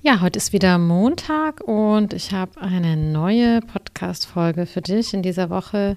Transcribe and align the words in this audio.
Ja, 0.00 0.20
heute 0.20 0.36
ist 0.36 0.52
wieder 0.52 0.78
Montag 0.78 1.60
und 1.60 2.12
ich 2.12 2.30
habe 2.30 2.60
eine 2.60 2.96
neue 2.96 3.60
Podcast-Folge 3.60 4.64
für 4.66 4.80
dich 4.80 5.12
in 5.12 5.22
dieser 5.22 5.50
Woche. 5.50 5.96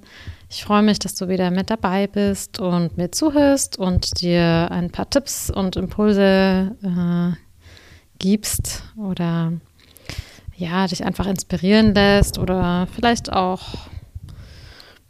Ich 0.50 0.64
freue 0.64 0.82
mich, 0.82 0.98
dass 0.98 1.14
du 1.14 1.28
wieder 1.28 1.52
mit 1.52 1.70
dabei 1.70 2.08
bist 2.08 2.60
und 2.60 2.98
mir 2.98 3.12
zuhörst 3.12 3.78
und 3.78 4.20
dir 4.20 4.70
ein 4.72 4.90
paar 4.90 5.08
Tipps 5.08 5.52
und 5.52 5.76
Impulse 5.76 6.76
äh, 6.82 7.38
gibst 8.18 8.82
oder 8.98 9.54
ja, 10.58 10.88
dich 10.88 11.06
einfach 11.06 11.28
inspirieren 11.28 11.94
lässt 11.94 12.40
oder 12.40 12.88
vielleicht 12.96 13.32
auch 13.32 13.62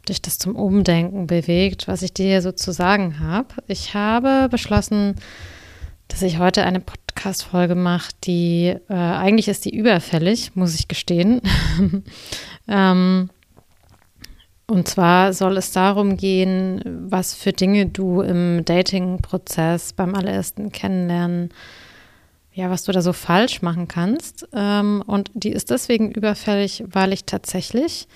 dich 0.06 0.20
das 0.20 0.38
zum 0.38 0.54
Umdenken 0.54 1.26
bewegt, 1.26 1.88
was 1.88 2.02
ich 2.02 2.12
dir 2.12 2.42
so 2.42 2.52
zu 2.52 2.72
sagen 2.72 3.20
habe. 3.20 3.54
Ich 3.68 3.94
habe 3.94 4.50
beschlossen, 4.50 5.14
dass 6.12 6.20
ich 6.20 6.38
heute 6.38 6.64
eine 6.64 6.80
Podcast-Folge 6.80 7.74
mache, 7.74 8.12
die 8.24 8.76
äh, 8.90 8.94
eigentlich 8.94 9.48
ist 9.48 9.64
die 9.64 9.74
überfällig, 9.74 10.54
muss 10.54 10.74
ich 10.74 10.86
gestehen. 10.86 11.40
ähm, 12.68 13.30
und 14.66 14.88
zwar 14.88 15.32
soll 15.32 15.56
es 15.56 15.72
darum 15.72 16.18
gehen, 16.18 16.82
was 17.08 17.34
für 17.34 17.52
Dinge 17.52 17.86
du 17.86 18.20
im 18.20 18.62
Dating-Prozess 18.62 19.94
beim 19.94 20.14
allerersten 20.14 20.70
Kennenlernen, 20.70 21.48
ja, 22.52 22.68
was 22.68 22.84
du 22.84 22.92
da 22.92 23.00
so 23.00 23.14
falsch 23.14 23.62
machen 23.62 23.88
kannst. 23.88 24.46
Ähm, 24.52 25.02
und 25.06 25.30
die 25.32 25.52
ist 25.52 25.70
deswegen 25.70 26.12
überfällig, 26.12 26.84
weil 26.88 27.14
ich 27.14 27.24
tatsächlich 27.24 28.06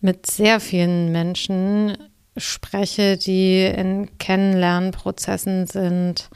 mit 0.00 0.30
sehr 0.30 0.60
vielen 0.60 1.10
Menschen 1.10 1.98
spreche, 2.36 3.16
die 3.16 3.64
in 3.64 4.16
Kennenlernprozessen 4.18 5.66
sind 5.66 6.30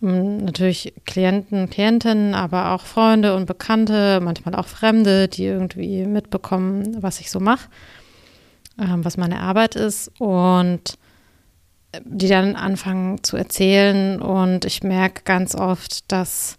natürlich 0.00 0.92
Klienten, 1.04 1.70
Klientinnen, 1.70 2.34
aber 2.34 2.72
auch 2.72 2.84
Freunde 2.84 3.34
und 3.34 3.46
Bekannte, 3.46 4.20
manchmal 4.20 4.54
auch 4.54 4.66
Fremde, 4.66 5.28
die 5.28 5.44
irgendwie 5.44 6.04
mitbekommen, 6.04 7.02
was 7.02 7.20
ich 7.20 7.30
so 7.30 7.40
mache, 7.40 7.68
ähm, 8.78 9.04
was 9.04 9.16
meine 9.16 9.40
Arbeit 9.40 9.74
ist 9.74 10.10
und 10.20 10.98
die 12.04 12.28
dann 12.28 12.56
anfangen 12.56 13.22
zu 13.24 13.36
erzählen. 13.36 14.20
Und 14.20 14.64
ich 14.64 14.82
merke 14.82 15.22
ganz 15.24 15.54
oft, 15.54 16.10
dass 16.12 16.58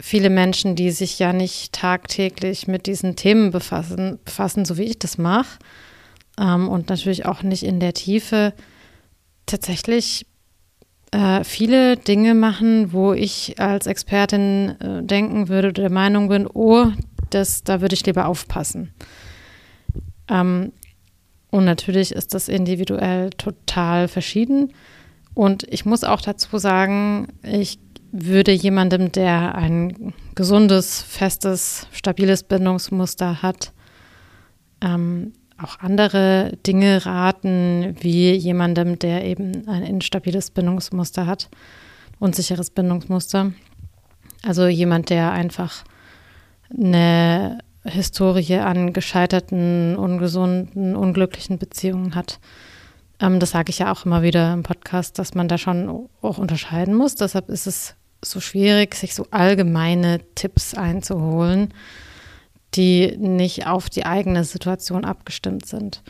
viele 0.00 0.30
Menschen, 0.30 0.76
die 0.76 0.90
sich 0.90 1.18
ja 1.18 1.32
nicht 1.32 1.72
tagtäglich 1.72 2.68
mit 2.68 2.86
diesen 2.86 3.16
Themen 3.16 3.50
befassen, 3.50 4.18
befassen 4.24 4.64
so 4.64 4.78
wie 4.78 4.84
ich 4.84 4.98
das 4.98 5.18
mache 5.18 5.58
ähm, 6.38 6.68
und 6.68 6.88
natürlich 6.88 7.26
auch 7.26 7.42
nicht 7.42 7.64
in 7.64 7.80
der 7.80 7.94
Tiefe, 7.94 8.54
tatsächlich 9.46 10.26
äh, 11.10 11.44
viele 11.44 11.96
Dinge 11.96 12.34
machen, 12.34 12.92
wo 12.92 13.12
ich 13.12 13.58
als 13.58 13.86
Expertin 13.86 14.76
äh, 14.80 15.02
denken 15.02 15.48
würde, 15.48 15.72
der 15.72 15.90
Meinung 15.90 16.28
bin, 16.28 16.46
oh, 16.46 16.86
das, 17.30 17.62
da 17.62 17.80
würde 17.80 17.94
ich 17.94 18.04
lieber 18.06 18.26
aufpassen. 18.26 18.92
Ähm, 20.28 20.72
und 21.50 21.64
natürlich 21.64 22.12
ist 22.12 22.34
das 22.34 22.48
individuell 22.48 23.30
total 23.30 24.08
verschieden. 24.08 24.72
Und 25.34 25.64
ich 25.70 25.86
muss 25.86 26.04
auch 26.04 26.20
dazu 26.20 26.58
sagen, 26.58 27.28
ich 27.42 27.78
würde 28.12 28.52
jemandem, 28.52 29.12
der 29.12 29.54
ein 29.54 30.12
gesundes, 30.34 31.02
festes, 31.02 31.86
stabiles 31.92 32.42
Bindungsmuster 32.42 33.42
hat, 33.42 33.72
ähm, 34.80 35.32
auch 35.62 35.80
andere 35.80 36.56
Dinge 36.66 37.04
raten, 37.04 37.96
wie 38.00 38.32
jemandem, 38.32 38.98
der 38.98 39.24
eben 39.24 39.66
ein 39.68 39.82
instabiles 39.82 40.50
Bindungsmuster 40.50 41.26
hat, 41.26 41.48
unsicheres 42.18 42.70
Bindungsmuster. 42.70 43.52
Also 44.44 44.66
jemand, 44.66 45.10
der 45.10 45.32
einfach 45.32 45.84
eine 46.70 47.58
Historie 47.84 48.56
an 48.56 48.92
gescheiterten, 48.92 49.96
ungesunden, 49.96 50.94
unglücklichen 50.94 51.58
Beziehungen 51.58 52.14
hat. 52.14 52.38
Ähm, 53.20 53.40
das 53.40 53.50
sage 53.50 53.70
ich 53.70 53.78
ja 53.78 53.92
auch 53.92 54.04
immer 54.04 54.22
wieder 54.22 54.52
im 54.52 54.62
Podcast, 54.62 55.18
dass 55.18 55.34
man 55.34 55.48
da 55.48 55.58
schon 55.58 56.08
auch 56.20 56.38
unterscheiden 56.38 56.94
muss. 56.94 57.14
Deshalb 57.14 57.48
ist 57.48 57.66
es 57.66 57.94
so 58.22 58.40
schwierig, 58.40 58.94
sich 58.94 59.14
so 59.14 59.26
allgemeine 59.30 60.20
Tipps 60.34 60.74
einzuholen 60.74 61.72
die 62.74 63.16
nicht 63.16 63.66
auf 63.66 63.88
die 63.90 64.04
eigene 64.04 64.44
Situation 64.44 65.04
abgestimmt 65.04 65.66
sind. 65.66 66.02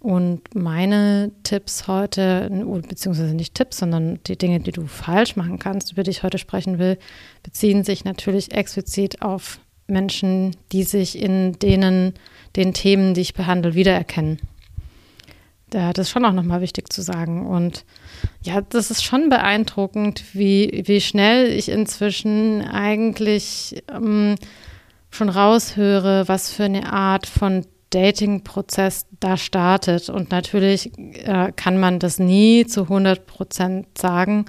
Und 0.00 0.54
meine 0.54 1.32
Tipps 1.42 1.88
heute, 1.88 2.48
beziehungsweise 2.88 3.34
nicht 3.34 3.54
Tipps, 3.54 3.78
sondern 3.78 4.20
die 4.26 4.36
Dinge, 4.36 4.60
die 4.60 4.72
du 4.72 4.86
falsch 4.86 5.36
machen 5.36 5.58
kannst, 5.58 5.92
über 5.92 6.02
die 6.02 6.10
ich 6.10 6.22
heute 6.22 6.38
sprechen 6.38 6.78
will, 6.78 6.98
beziehen 7.42 7.82
sich 7.82 8.04
natürlich 8.04 8.52
explizit 8.52 9.22
auf 9.22 9.58
Menschen, 9.88 10.54
die 10.72 10.82
sich 10.82 11.18
in 11.18 11.58
denen, 11.58 12.14
den 12.56 12.72
Themen, 12.72 13.14
die 13.14 13.22
ich 13.22 13.34
behandle, 13.34 13.74
wiedererkennen. 13.74 14.38
Ja, 15.72 15.92
das 15.92 16.06
ist 16.06 16.12
schon 16.12 16.24
auch 16.24 16.32
nochmal 16.32 16.60
wichtig 16.60 16.92
zu 16.92 17.02
sagen. 17.02 17.46
Und 17.46 17.84
ja, 18.42 18.60
das 18.60 18.90
ist 18.90 19.02
schon 19.02 19.28
beeindruckend, 19.28 20.22
wie, 20.32 20.84
wie 20.86 21.00
schnell 21.00 21.50
ich 21.50 21.68
inzwischen 21.68 22.62
eigentlich 22.62 23.82
ähm, 23.92 24.36
schon 25.16 25.28
raushöre, 25.28 26.28
was 26.28 26.52
für 26.52 26.64
eine 26.64 26.92
Art 26.92 27.26
von 27.26 27.66
Dating-Prozess 27.90 29.06
da 29.20 29.36
startet. 29.36 30.08
Und 30.08 30.30
natürlich 30.30 30.96
äh, 30.98 31.52
kann 31.54 31.78
man 31.78 31.98
das 31.98 32.18
nie 32.18 32.66
zu 32.66 32.82
100 32.82 33.26
Prozent 33.26 33.98
sagen, 33.98 34.44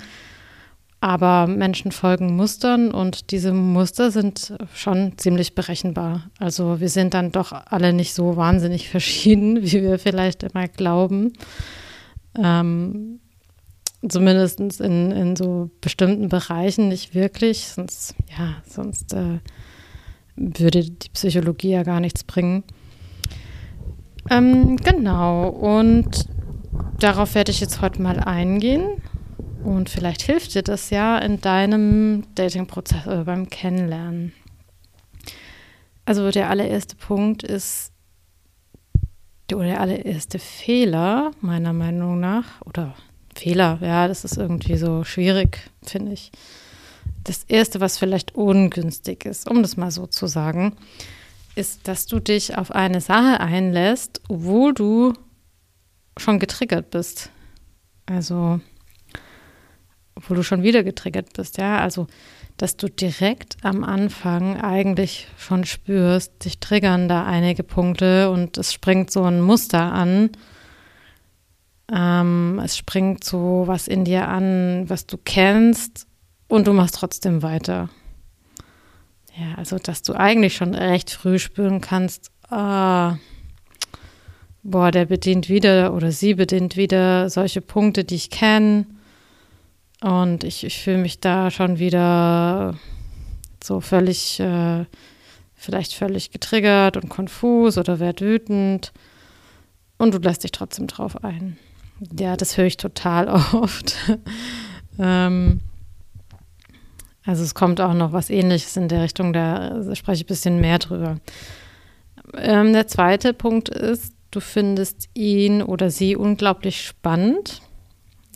aber 0.99 1.47
Menschen 1.47 1.91
folgen 1.91 2.35
Mustern 2.35 2.91
und 2.91 3.31
diese 3.31 3.53
Muster 3.53 4.09
sind 4.09 4.53
schon 4.73 5.17
ziemlich 5.17 5.53
berechenbar. 5.53 6.29
Also 6.39 6.79
wir 6.79 6.89
sind 6.89 7.13
dann 7.13 7.31
doch 7.31 7.51
alle 7.51 7.93
nicht 7.93 8.13
so 8.13 8.35
wahnsinnig 8.35 8.89
verschieden, 8.91 9.61
wie 9.61 9.81
wir 9.81 9.99
vielleicht 9.99 10.43
immer 10.43 10.67
glauben. 10.67 11.33
Ähm, 12.37 13.19
Zumindest 14.07 14.59
in, 14.59 15.11
in 15.11 15.35
so 15.35 15.71
bestimmten 15.81 16.29
Bereichen 16.29 16.87
nicht 16.87 17.15
wirklich, 17.15 17.67
sonst, 17.67 18.13
ja, 18.37 18.61
sonst 18.63 19.11
äh, 19.13 19.39
würde 20.37 20.83
die 20.83 21.09
Psychologie 21.09 21.71
ja 21.71 21.83
gar 21.83 21.99
nichts 21.99 22.23
bringen. 22.23 22.63
Ähm, 24.29 24.77
genau, 24.77 25.49
und 25.49 26.27
darauf 26.99 27.35
werde 27.35 27.51
ich 27.51 27.59
jetzt 27.59 27.81
heute 27.81 28.01
mal 28.01 28.19
eingehen. 28.19 29.01
Und 29.63 29.89
vielleicht 29.89 30.21
hilft 30.21 30.55
dir 30.55 30.61
das 30.61 30.91
ja 30.91 31.17
in 31.17 31.41
deinem 31.41 32.23
Dating-Prozess 32.35 33.05
oder 33.07 33.25
beim 33.25 33.49
Kennenlernen. 33.49 34.31
Also 36.05 36.31
der 36.31 36.49
allererste 36.49 36.95
Punkt 36.95 37.43
ist, 37.43 37.91
oder 39.53 39.65
der 39.65 39.81
allererste 39.81 40.39
Fehler, 40.39 41.31
meiner 41.41 41.73
Meinung 41.73 42.19
nach, 42.19 42.61
oder 42.65 42.95
Fehler, 43.35 43.79
ja, 43.81 44.07
das 44.07 44.23
ist 44.23 44.37
irgendwie 44.37 44.77
so 44.77 45.03
schwierig, 45.03 45.69
finde 45.83 46.13
ich, 46.13 46.31
das 47.27 47.43
Erste, 47.43 47.81
was 47.81 47.97
vielleicht 47.97 48.35
ungünstig 48.35 49.25
ist, 49.25 49.49
um 49.49 49.61
das 49.61 49.77
mal 49.77 49.91
so 49.91 50.07
zu 50.07 50.27
sagen, 50.27 50.75
ist, 51.55 51.87
dass 51.87 52.05
du 52.05 52.19
dich 52.19 52.57
auf 52.57 52.71
eine 52.71 53.01
Sache 53.01 53.39
einlässt, 53.39 54.21
wo 54.29 54.71
du 54.71 55.13
schon 56.15 56.39
getriggert 56.39 56.89
bist. 56.91 57.29
Also, 58.05 58.61
wo 60.15 60.33
du 60.33 60.43
schon 60.43 60.63
wieder 60.63 60.83
getriggert 60.83 61.33
bist, 61.33 61.57
ja. 61.57 61.79
Also, 61.79 62.07
dass 62.55 62.77
du 62.77 62.87
direkt 62.87 63.57
am 63.61 63.83
Anfang 63.83 64.61
eigentlich 64.61 65.27
schon 65.37 65.65
spürst, 65.65 66.45
dich 66.45 66.59
triggern 66.59 67.07
da 67.07 67.25
einige 67.25 67.63
Punkte 67.63 68.31
und 68.31 68.57
es 68.57 68.73
springt 68.73 69.11
so 69.11 69.23
ein 69.23 69.41
Muster 69.41 69.91
an. 69.91 70.31
Ähm, 71.91 72.61
es 72.63 72.77
springt 72.77 73.23
so 73.23 73.63
was 73.67 73.87
in 73.87 74.05
dir 74.05 74.27
an, 74.27 74.89
was 74.89 75.05
du 75.05 75.17
kennst 75.17 76.07
und 76.47 76.67
du 76.67 76.73
machst 76.73 76.95
trotzdem 76.95 77.43
weiter. 77.43 77.89
Ja, 79.35 79.55
also 79.55 79.77
dass 79.77 80.01
du 80.01 80.13
eigentlich 80.13 80.55
schon 80.55 80.73
recht 80.73 81.11
früh 81.11 81.37
spüren 81.37 81.81
kannst, 81.81 82.31
ah, 82.49 83.17
boah, 84.63 84.91
der 84.91 85.05
bedient 85.05 85.47
wieder 85.49 85.93
oder 85.93 86.11
sie 86.11 86.33
bedient 86.33 86.75
wieder 86.75 87.29
solche 87.29 87.61
Punkte, 87.61 88.03
die 88.03 88.15
ich 88.15 88.29
kenne. 88.29 88.85
Und 90.01 90.43
ich, 90.43 90.63
ich 90.63 90.79
fühle 90.79 90.97
mich 90.97 91.19
da 91.19 91.51
schon 91.51 91.79
wieder 91.79 92.75
so 93.63 93.79
völlig, 93.79 94.39
äh, 94.39 94.85
vielleicht 95.55 95.93
völlig 95.93 96.31
getriggert 96.31 96.97
und 96.97 97.09
konfus 97.09 97.77
oder 97.77 97.99
werd 97.99 98.21
wütend. 98.21 98.91
Und 99.97 100.13
du 100.13 100.19
lässt 100.19 100.43
dich 100.43 100.51
trotzdem 100.51 100.87
drauf 100.87 101.23
ein. 101.23 101.57
Ja, 102.17 102.37
das 102.37 102.57
höre 102.57 102.65
ich 102.65 102.77
total 102.77 103.27
oft. 103.53 103.95
ähm, 104.99 105.61
also 107.27 107.43
es 107.43 107.53
kommt 107.53 107.81
auch 107.81 107.93
noch 107.93 108.13
was 108.13 108.29
ähnliches 108.29 108.77
in 108.77 108.87
der 108.87 109.03
Richtung, 109.03 109.33
da 109.33 109.83
spreche 109.93 110.21
ich 110.21 110.23
ein 110.23 110.27
bisschen 110.27 110.61
mehr 110.61 110.79
drüber. 110.79 111.17
Ähm, 112.35 112.71
der 112.71 112.87
zweite 112.87 113.33
Punkt 113.33 113.67
ist, 113.67 114.13
du 114.31 114.39
findest 114.39 115.09
ihn 115.13 115.61
oder 115.61 115.91
sie 115.91 116.15
unglaublich 116.15 116.85
spannend. 116.85 117.61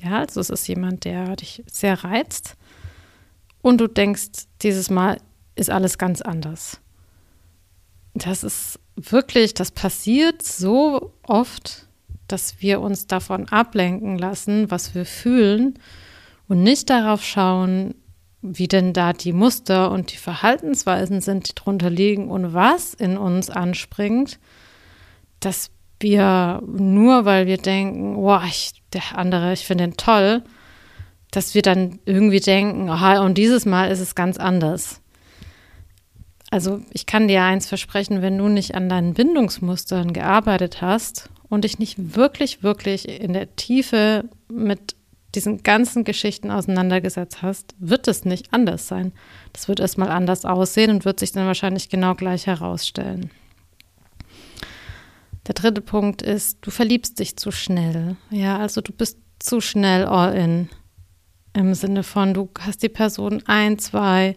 Ja, 0.03 0.19
also 0.19 0.41
es 0.41 0.49
ist 0.49 0.67
jemand, 0.67 1.05
der 1.05 1.37
dich 1.37 1.63
sehr 1.67 2.03
reizt. 2.03 2.57
Und 3.61 3.79
du 3.79 3.87
denkst 3.87 4.47
dieses 4.61 4.89
Mal, 4.89 5.21
ist 5.55 5.69
alles 5.69 5.97
ganz 5.97 6.21
anders. 6.21 6.81
Das 8.13 8.43
ist 8.43 8.77
wirklich, 8.97 9.53
das 9.53 9.71
passiert 9.71 10.41
so 10.41 11.13
oft, 11.23 11.87
dass 12.27 12.61
wir 12.61 12.81
uns 12.81 13.07
davon 13.07 13.47
ablenken 13.47 14.17
lassen, 14.17 14.69
was 14.69 14.95
wir 14.95 15.05
fühlen 15.05 15.79
und 16.49 16.61
nicht 16.61 16.89
darauf 16.89 17.23
schauen, 17.23 17.95
wie 18.41 18.67
denn 18.67 18.93
da 18.93 19.13
die 19.13 19.33
Muster 19.33 19.91
und 19.91 20.11
die 20.11 20.17
Verhaltensweisen 20.17 21.21
sind, 21.21 21.49
die 21.49 21.55
drunter 21.55 21.89
liegen 21.89 22.29
und 22.29 22.53
was 22.53 22.93
in 22.93 23.17
uns 23.17 23.49
anspringt, 23.49 24.39
dass 25.39 25.71
wir 25.99 26.61
nur, 26.65 27.25
weil 27.25 27.45
wir 27.45 27.57
denken, 27.57 28.15
oh, 28.15 28.39
ich, 28.45 28.81
der 28.93 29.17
andere, 29.17 29.53
ich 29.53 29.65
finde 29.65 29.83
ihn 29.83 29.97
toll, 29.97 30.43
dass 31.29 31.53
wir 31.53 31.61
dann 31.61 31.99
irgendwie 32.05 32.39
denken, 32.39 32.89
aha, 32.89 33.21
und 33.21 33.37
dieses 33.37 33.65
Mal 33.65 33.91
ist 33.91 33.99
es 33.99 34.15
ganz 34.15 34.37
anders. 34.37 35.01
Also 36.49 36.81
ich 36.91 37.05
kann 37.05 37.29
dir 37.29 37.43
eins 37.43 37.67
versprechen, 37.67 38.21
wenn 38.21 38.37
du 38.37 38.49
nicht 38.49 38.75
an 38.75 38.89
deinen 38.89 39.13
Bindungsmustern 39.13 40.11
gearbeitet 40.11 40.81
hast 40.81 41.29
und 41.47 41.63
dich 41.63 41.79
nicht 41.79 42.15
wirklich, 42.15 42.63
wirklich 42.63 43.07
in 43.07 43.33
der 43.33 43.55
Tiefe 43.55 44.25
mit 44.49 44.95
diesen 45.35 45.63
ganzen 45.63 46.03
Geschichten 46.03 46.51
auseinandergesetzt 46.51 47.41
hast, 47.41 47.75
wird 47.79 48.07
es 48.07 48.25
nicht 48.25 48.53
anders 48.53 48.87
sein. 48.87 49.13
Das 49.53 49.67
wird 49.67 49.79
erstmal 49.79 50.09
anders 50.09 50.45
aussehen 50.45 50.91
und 50.91 51.05
wird 51.05 51.19
sich 51.19 51.31
dann 51.31 51.47
wahrscheinlich 51.47 51.89
genau 51.89 52.15
gleich 52.15 52.47
herausstellen. 52.47 53.31
Der 55.47 55.55
dritte 55.55 55.81
Punkt 55.81 56.21
ist, 56.21 56.59
du 56.61 56.71
verliebst 56.71 57.19
dich 57.19 57.37
zu 57.37 57.51
schnell. 57.51 58.15
Ja, 58.29 58.59
also 58.59 58.81
du 58.81 58.93
bist 58.93 59.17
zu 59.39 59.61
schnell 59.61 60.05
all 60.05 60.35
in. 60.35 60.69
Im 61.53 61.73
Sinne 61.73 62.03
von, 62.03 62.33
du 62.33 62.49
hast 62.59 62.83
die 62.83 62.89
Person 62.89 63.43
ein, 63.45 63.79
zwei, 63.79 64.35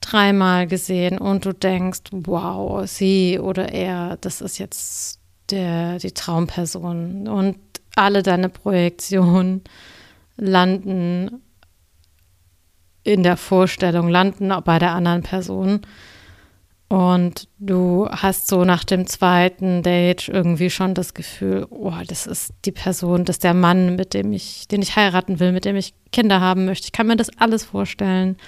dreimal 0.00 0.66
gesehen 0.66 1.18
und 1.18 1.44
du 1.44 1.52
denkst, 1.52 2.04
wow, 2.12 2.88
sie 2.88 3.38
oder 3.38 3.72
er, 3.72 4.16
das 4.18 4.40
ist 4.40 4.58
jetzt 4.58 5.20
der, 5.50 5.98
die 5.98 6.12
Traumperson. 6.12 7.28
Und 7.28 7.56
alle 7.96 8.22
deine 8.22 8.48
Projektionen 8.48 9.62
landen 10.36 11.42
in 13.02 13.22
der 13.22 13.36
Vorstellung, 13.36 14.08
landen 14.08 14.52
bei 14.64 14.78
der 14.78 14.92
anderen 14.92 15.22
Person. 15.22 15.80
Und 16.88 17.48
du 17.58 18.08
hast 18.10 18.48
so 18.48 18.64
nach 18.64 18.82
dem 18.82 19.06
zweiten 19.06 19.82
Date 19.82 20.28
irgendwie 20.28 20.70
schon 20.70 20.94
das 20.94 21.12
Gefühl, 21.12 21.66
oh, 21.68 21.92
das 22.06 22.26
ist 22.26 22.54
die 22.64 22.72
Person, 22.72 23.26
das 23.26 23.36
ist 23.36 23.44
der 23.44 23.52
Mann, 23.52 23.96
mit 23.96 24.14
dem 24.14 24.32
ich, 24.32 24.68
den 24.68 24.80
ich 24.80 24.96
heiraten 24.96 25.38
will, 25.38 25.52
mit 25.52 25.66
dem 25.66 25.76
ich 25.76 25.92
Kinder 26.12 26.40
haben 26.40 26.64
möchte. 26.64 26.86
Ich 26.86 26.92
kann 26.92 27.06
mir 27.06 27.16
das 27.16 27.30
alles 27.38 27.64
vorstellen. 27.64 28.38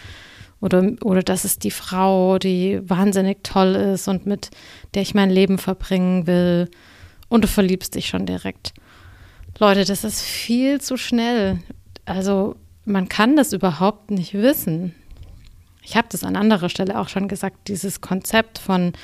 Oder, 0.62 0.93
oder 1.02 1.22
das 1.22 1.44
ist 1.44 1.64
die 1.64 1.70
Frau, 1.70 2.38
die 2.38 2.81
wahnsinnig 2.82 3.38
toll 3.43 3.75
ist 3.75 4.08
und 4.08 4.26
mit 4.26 4.50
der 4.94 5.02
ich 5.02 5.14
mein 5.14 5.31
Leben 5.31 5.58
verbringen 5.58 6.26
will. 6.26 6.70
Und 7.28 7.44
du 7.44 7.48
verliebst 7.48 7.94
dich 7.94 8.08
schon 8.08 8.26
direkt. 8.26 8.72
Leute, 9.60 9.84
das 9.84 10.04
ist 10.04 10.22
viel 10.22 10.80
zu 10.80 10.96
schnell. 10.96 11.58
Also 12.06 12.56
man 12.86 13.10
kann 13.10 13.36
das 13.36 13.52
überhaupt 13.52 14.10
nicht 14.10 14.32
wissen. 14.32 14.94
Ich 15.82 15.96
habe 15.96 16.08
das 16.10 16.24
an 16.24 16.34
anderer 16.34 16.70
Stelle 16.70 16.98
auch 16.98 17.08
schon 17.08 17.28
gesagt, 17.28 17.68
dieses 17.68 18.00
Konzept 18.00 18.58
von, 18.58 18.94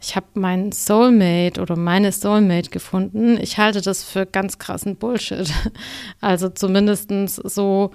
ich 0.00 0.16
habe 0.16 0.26
meinen 0.34 0.72
Soulmate 0.72 1.60
oder 1.60 1.76
meine 1.76 2.10
Soulmate 2.10 2.70
gefunden. 2.70 3.38
Ich 3.40 3.58
halte 3.58 3.80
das 3.80 4.02
für 4.02 4.26
ganz 4.26 4.58
krassen 4.58 4.96
Bullshit. 4.96 5.48
Also 6.20 6.48
zumindest 6.48 7.10
so, 7.44 7.92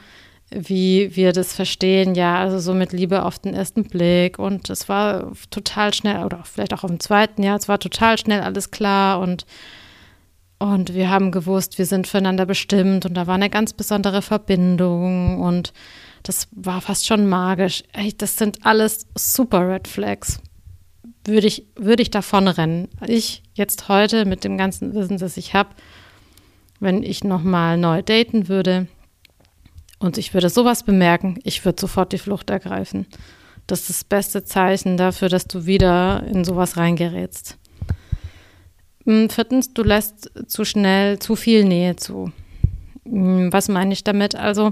wie 0.50 1.14
wir 1.14 1.34
das 1.34 1.54
verstehen, 1.54 2.16
ja, 2.16 2.40
also 2.40 2.60
so 2.60 2.74
mit 2.74 2.94
Liebe 2.94 3.24
auf 3.24 3.38
den 3.38 3.54
ersten 3.54 3.84
Blick. 3.84 4.40
Und 4.40 4.70
es 4.70 4.88
war 4.88 5.34
total 5.50 5.94
schnell, 5.94 6.24
oder 6.24 6.44
vielleicht 6.46 6.74
auch 6.74 6.86
im 6.86 7.02
zweiten 7.02 7.44
Jahr, 7.44 7.58
es 7.58 7.68
war 7.68 7.80
total 7.80 8.18
schnell 8.18 8.40
alles 8.40 8.72
klar 8.72 9.20
und 9.20 9.46
und 10.60 10.94
wir 10.94 11.10
haben 11.10 11.32
gewusst, 11.32 11.78
wir 11.78 11.86
sind 11.86 12.08
füreinander 12.08 12.46
bestimmt 12.46 13.06
und 13.06 13.14
da 13.14 13.28
war 13.28 13.36
eine 13.36 13.50
ganz 13.50 13.74
besondere 13.74 14.22
Verbindung 14.22 15.40
und 15.40 15.74
das 16.24 16.48
war 16.52 16.82
fast 16.82 17.06
schon 17.06 17.28
magisch. 17.28 17.84
Ey, 17.94 18.14
das 18.18 18.38
sind 18.38 18.66
alles 18.66 19.08
super 19.16 19.70
Red 19.70 19.88
Flags. 19.88 20.40
Würde 21.26 21.48
ich, 21.48 21.68
würde 21.76 22.02
ich 22.02 22.10
davon 22.10 22.48
rennen. 22.48 22.88
Ich 23.06 23.44
jetzt 23.54 23.88
heute 23.90 24.26
mit 24.26 24.44
dem 24.44 24.58
ganzen 24.58 24.94
Wissen, 24.94 25.18
das 25.18 25.38
ich 25.38 25.54
habe, 25.54 25.70
wenn 26.80 27.04
ich 27.04 27.24
nochmal 27.24 27.78
neu 27.78 28.02
daten 28.02 28.48
würde 28.48 28.88
und 30.00 30.18
ich 30.18 30.34
würde 30.34 30.50
sowas 30.50 30.84
bemerken, 30.84 31.40
ich 31.44 31.66
würde 31.66 31.80
sofort 31.80 32.14
die 32.14 32.18
Flucht 32.18 32.50
ergreifen. 32.50 33.06
Das 33.68 33.82
ist 33.82 33.90
das 33.90 34.04
beste 34.06 34.44
Zeichen 34.44 34.98
dafür, 34.98 35.30
dass 35.30 35.46
du 35.46 35.66
wieder 35.66 36.24
in 36.24 36.46
sowas 36.46 36.78
reingerätst. 36.78 37.58
Hm, 39.08 39.30
viertens, 39.30 39.74
du 39.74 39.84
lässt 39.84 40.30
zu 40.48 40.66
schnell 40.66 41.18
zu 41.18 41.38
viel 41.38 41.64
Nähe 41.64 41.96
zu. 41.96 42.32
Hm, 43.06 43.54
was 43.54 43.70
meine 43.70 43.94
ich 43.94 44.04
damit? 44.04 44.36
Also, 44.36 44.72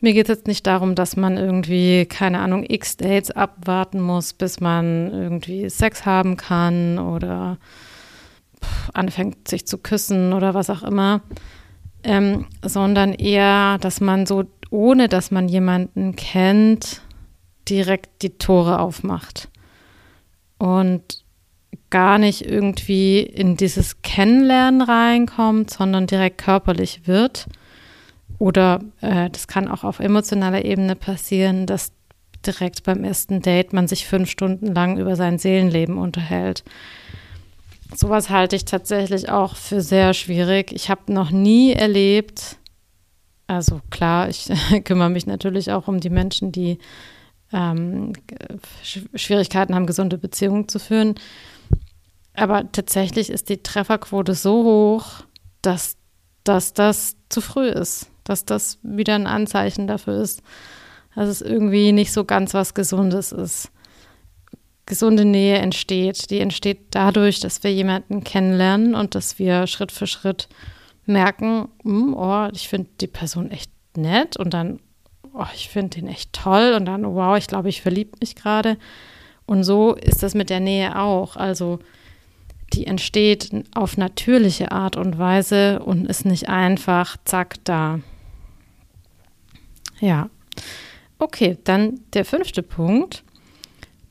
mir 0.00 0.12
geht 0.12 0.28
es 0.28 0.36
jetzt 0.36 0.46
nicht 0.46 0.64
darum, 0.64 0.94
dass 0.94 1.16
man 1.16 1.36
irgendwie, 1.36 2.06
keine 2.06 2.38
Ahnung, 2.38 2.64
x 2.66 2.96
Dates 2.96 3.32
abwarten 3.32 4.00
muss, 4.00 4.32
bis 4.32 4.60
man 4.60 5.12
irgendwie 5.12 5.68
Sex 5.68 6.06
haben 6.06 6.36
kann 6.36 7.00
oder 7.00 7.58
anfängt 8.94 9.48
sich 9.48 9.66
zu 9.66 9.78
küssen 9.78 10.32
oder 10.32 10.54
was 10.54 10.70
auch 10.70 10.84
immer, 10.84 11.22
ähm, 12.04 12.46
sondern 12.64 13.12
eher, 13.12 13.78
dass 13.78 14.00
man 14.00 14.24
so, 14.26 14.44
ohne 14.70 15.08
dass 15.08 15.32
man 15.32 15.48
jemanden 15.48 16.14
kennt, 16.14 17.02
direkt 17.68 18.22
die 18.22 18.38
Tore 18.38 18.78
aufmacht. 18.78 19.48
Und 20.58 21.24
gar 21.90 22.18
nicht 22.18 22.44
irgendwie 22.44 23.20
in 23.20 23.56
dieses 23.56 24.02
Kennenlernen 24.02 24.82
reinkommt, 24.82 25.70
sondern 25.70 26.06
direkt 26.06 26.38
körperlich 26.38 27.06
wird. 27.06 27.46
Oder 28.38 28.80
äh, 29.00 29.30
das 29.30 29.48
kann 29.48 29.68
auch 29.68 29.84
auf 29.84 29.98
emotionaler 29.98 30.64
Ebene 30.64 30.96
passieren, 30.96 31.66
dass 31.66 31.92
direkt 32.46 32.84
beim 32.84 33.04
ersten 33.04 33.42
Date 33.42 33.72
man 33.72 33.88
sich 33.88 34.06
fünf 34.06 34.30
Stunden 34.30 34.74
lang 34.74 34.98
über 34.98 35.16
sein 35.16 35.38
Seelenleben 35.38 35.98
unterhält. 35.98 36.62
Sowas 37.94 38.30
halte 38.30 38.54
ich 38.54 38.64
tatsächlich 38.64 39.30
auch 39.30 39.56
für 39.56 39.80
sehr 39.80 40.14
schwierig. 40.14 40.72
Ich 40.72 40.90
habe 40.90 41.12
noch 41.12 41.30
nie 41.30 41.72
erlebt, 41.72 42.58
also 43.46 43.80
klar, 43.90 44.28
ich 44.28 44.48
kümmere 44.84 45.10
mich 45.10 45.26
natürlich 45.26 45.72
auch 45.72 45.88
um 45.88 46.00
die 46.00 46.10
Menschen, 46.10 46.52
die 46.52 46.78
ähm, 47.52 48.12
Schwierigkeiten 48.82 49.74
haben, 49.74 49.86
gesunde 49.86 50.18
Beziehungen 50.18 50.68
zu 50.68 50.78
führen. 50.78 51.14
Aber 52.38 52.70
tatsächlich 52.70 53.30
ist 53.30 53.48
die 53.48 53.62
Trefferquote 53.62 54.34
so 54.34 54.64
hoch, 54.64 55.24
dass, 55.62 55.96
dass 56.44 56.72
das 56.72 57.16
zu 57.28 57.40
früh 57.40 57.68
ist, 57.68 58.10
dass 58.24 58.44
das 58.44 58.78
wieder 58.82 59.14
ein 59.14 59.26
Anzeichen 59.26 59.86
dafür 59.86 60.20
ist, 60.20 60.42
dass 61.14 61.28
es 61.28 61.42
irgendwie 61.42 61.92
nicht 61.92 62.12
so 62.12 62.24
ganz 62.24 62.54
was 62.54 62.74
Gesundes 62.74 63.32
ist. 63.32 63.70
Gesunde 64.86 65.24
Nähe 65.24 65.58
entsteht. 65.58 66.30
Die 66.30 66.40
entsteht 66.40 66.86
dadurch, 66.90 67.40
dass 67.40 67.62
wir 67.62 67.72
jemanden 67.72 68.24
kennenlernen 68.24 68.94
und 68.94 69.14
dass 69.14 69.38
wir 69.38 69.66
Schritt 69.66 69.92
für 69.92 70.06
Schritt 70.06 70.48
merken, 71.04 71.68
hm, 71.82 72.14
oh, 72.14 72.48
ich 72.52 72.68
finde 72.68 72.88
die 73.00 73.06
Person 73.06 73.50
echt 73.50 73.70
nett 73.96 74.36
und 74.36 74.54
dann, 74.54 74.80
oh, 75.34 75.46
ich 75.54 75.68
finde 75.68 75.98
den 75.98 76.08
echt 76.08 76.32
toll 76.32 76.74
und 76.74 76.86
dann, 76.86 77.04
wow, 77.04 77.36
ich 77.36 77.48
glaube, 77.48 77.68
ich 77.68 77.82
verliebe 77.82 78.16
mich 78.20 78.36
gerade. 78.36 78.78
Und 79.44 79.64
so 79.64 79.94
ist 79.94 80.22
das 80.22 80.34
mit 80.34 80.50
der 80.50 80.60
Nähe 80.60 80.98
auch. 80.98 81.36
Also 81.36 81.80
die 82.72 82.86
entsteht 82.86 83.50
auf 83.74 83.96
natürliche 83.96 84.72
Art 84.72 84.96
und 84.96 85.18
Weise 85.18 85.80
und 85.80 86.06
ist 86.06 86.24
nicht 86.24 86.48
einfach, 86.48 87.16
zack, 87.24 87.56
da. 87.64 88.00
Ja. 90.00 90.30
Okay, 91.18 91.58
dann 91.64 92.00
der 92.12 92.24
fünfte 92.24 92.62
Punkt. 92.62 93.24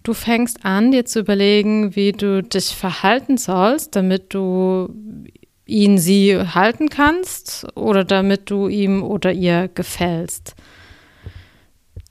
Du 0.04 0.14
fängst 0.14 0.66
an, 0.66 0.92
dir 0.92 1.06
zu 1.06 1.20
überlegen, 1.20 1.96
wie 1.96 2.12
du 2.12 2.42
dich 2.42 2.76
verhalten 2.76 3.38
sollst, 3.38 3.96
damit 3.96 4.34
du 4.34 4.90
ihn, 5.66 5.98
sie 5.98 6.38
halten 6.38 6.90
kannst 6.90 7.68
oder 7.76 8.04
damit 8.04 8.50
du 8.50 8.68
ihm 8.68 9.04
oder 9.04 9.32
ihr 9.32 9.68
gefällst. 9.68 10.56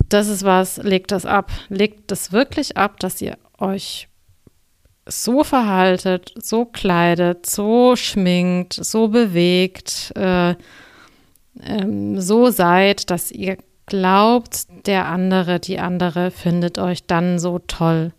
Das 0.08 0.28
ist 0.28 0.44
was, 0.44 0.76
legt 0.78 1.10
das 1.10 1.26
ab. 1.26 1.50
Legt 1.68 2.10
das 2.10 2.32
wirklich 2.32 2.76
ab, 2.76 3.00
dass 3.00 3.20
ihr 3.20 3.38
euch 3.58 4.08
so 5.06 5.44
verhaltet, 5.44 6.34
so 6.36 6.64
kleidet, 6.64 7.46
so 7.46 7.96
schminkt, 7.96 8.74
so 8.74 9.08
bewegt, 9.08 10.12
äh, 10.16 10.56
ähm, 11.62 12.20
so 12.20 12.50
seid, 12.50 13.10
dass 13.10 13.30
ihr 13.30 13.56
glaubt, 13.86 14.66
der 14.86 15.06
andere, 15.06 15.60
die 15.60 15.78
andere 15.78 16.30
findet 16.32 16.78
euch 16.78 17.06
dann 17.06 17.38
so 17.38 17.60
toll. 17.60 18.12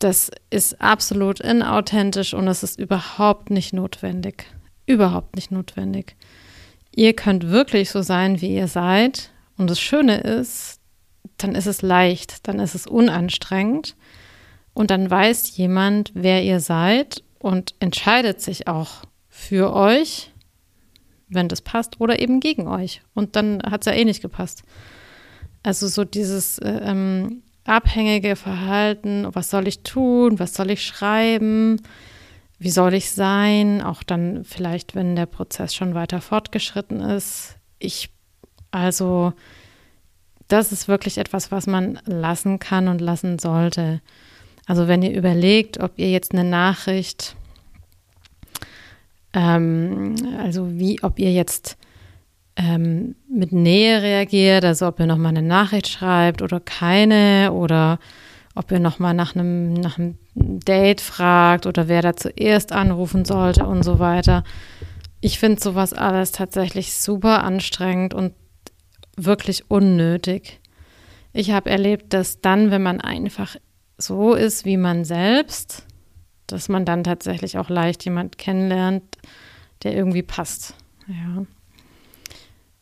Das 0.00 0.30
ist 0.50 0.80
absolut 0.80 1.40
inauthentisch 1.40 2.34
und 2.34 2.46
es 2.48 2.62
ist 2.62 2.78
überhaupt 2.78 3.50
nicht 3.50 3.72
notwendig. 3.72 4.46
Überhaupt 4.86 5.36
nicht 5.36 5.50
notwendig. 5.50 6.16
Ihr 6.94 7.14
könnt 7.14 7.48
wirklich 7.48 7.90
so 7.90 8.02
sein, 8.02 8.40
wie 8.40 8.54
ihr 8.54 8.68
seid. 8.68 9.30
Und 9.56 9.70
das 9.70 9.80
Schöne 9.80 10.18
ist, 10.18 10.80
dann 11.36 11.54
ist 11.54 11.66
es 11.66 11.82
leicht, 11.82 12.48
dann 12.48 12.58
ist 12.58 12.74
es 12.74 12.86
unanstrengend 12.86 13.94
und 14.78 14.92
dann 14.92 15.10
weiß 15.10 15.56
jemand, 15.56 16.12
wer 16.14 16.44
ihr 16.44 16.60
seid 16.60 17.24
und 17.40 17.74
entscheidet 17.80 18.40
sich 18.40 18.68
auch 18.68 19.02
für 19.28 19.74
euch, 19.74 20.30
wenn 21.28 21.48
das 21.48 21.62
passt, 21.62 22.00
oder 22.00 22.20
eben 22.20 22.38
gegen 22.38 22.68
euch. 22.68 23.02
Und 23.12 23.34
dann 23.34 23.60
hat 23.68 23.80
es 23.80 23.86
ja 23.86 23.92
eh 23.98 24.04
nicht 24.04 24.22
gepasst. 24.22 24.62
Also 25.64 25.88
so 25.88 26.04
dieses 26.04 26.60
äh, 26.60 26.78
ähm, 26.84 27.42
abhängige 27.64 28.36
Verhalten, 28.36 29.26
was 29.32 29.50
soll 29.50 29.66
ich 29.66 29.82
tun, 29.82 30.38
was 30.38 30.54
soll 30.54 30.70
ich 30.70 30.86
schreiben, 30.86 31.82
wie 32.60 32.70
soll 32.70 32.94
ich 32.94 33.10
sein, 33.10 33.82
auch 33.82 34.04
dann 34.04 34.44
vielleicht, 34.44 34.94
wenn 34.94 35.16
der 35.16 35.26
Prozess 35.26 35.74
schon 35.74 35.96
weiter 35.96 36.20
fortgeschritten 36.20 37.00
ist. 37.00 37.56
Ich, 37.80 38.10
also, 38.70 39.32
das 40.46 40.70
ist 40.70 40.86
wirklich 40.86 41.18
etwas, 41.18 41.50
was 41.50 41.66
man 41.66 41.98
lassen 42.04 42.60
kann 42.60 42.86
und 42.86 43.00
lassen 43.00 43.40
sollte. 43.40 44.00
Also, 44.68 44.86
wenn 44.86 45.02
ihr 45.02 45.16
überlegt, 45.16 45.80
ob 45.80 45.92
ihr 45.96 46.10
jetzt 46.10 46.32
eine 46.32 46.44
Nachricht, 46.44 47.34
ähm, 49.32 50.14
also 50.38 50.78
wie, 50.78 51.02
ob 51.02 51.18
ihr 51.18 51.32
jetzt 51.32 51.78
ähm, 52.54 53.14
mit 53.30 53.50
Nähe 53.50 54.02
reagiert, 54.02 54.66
also 54.66 54.86
ob 54.86 55.00
ihr 55.00 55.06
nochmal 55.06 55.30
eine 55.30 55.46
Nachricht 55.46 55.88
schreibt 55.88 56.42
oder 56.42 56.60
keine 56.60 57.52
oder 57.52 57.98
ob 58.54 58.70
ihr 58.70 58.78
nochmal 58.78 59.14
nach 59.14 59.34
einem, 59.34 59.72
nach 59.72 59.98
einem 59.98 60.18
Date 60.34 61.00
fragt 61.00 61.66
oder 61.66 61.88
wer 61.88 62.02
da 62.02 62.14
zuerst 62.14 62.72
anrufen 62.72 63.24
sollte 63.24 63.64
und 63.64 63.84
so 63.84 63.98
weiter. 63.98 64.44
Ich 65.22 65.38
finde 65.38 65.62
sowas 65.62 65.94
alles 65.94 66.32
tatsächlich 66.32 66.92
super 66.92 67.42
anstrengend 67.42 68.12
und 68.12 68.34
wirklich 69.16 69.70
unnötig. 69.70 70.60
Ich 71.32 71.52
habe 71.52 71.70
erlebt, 71.70 72.12
dass 72.12 72.40
dann, 72.42 72.70
wenn 72.70 72.82
man 72.82 73.00
einfach 73.00 73.56
so 73.98 74.34
ist 74.34 74.64
wie 74.64 74.76
man 74.76 75.04
selbst, 75.04 75.84
dass 76.46 76.68
man 76.68 76.84
dann 76.84 77.04
tatsächlich 77.04 77.58
auch 77.58 77.68
leicht 77.68 78.04
jemand 78.04 78.38
kennenlernt, 78.38 79.02
der 79.82 79.94
irgendwie 79.94 80.22
passt. 80.22 80.74
Ja. 81.06 81.44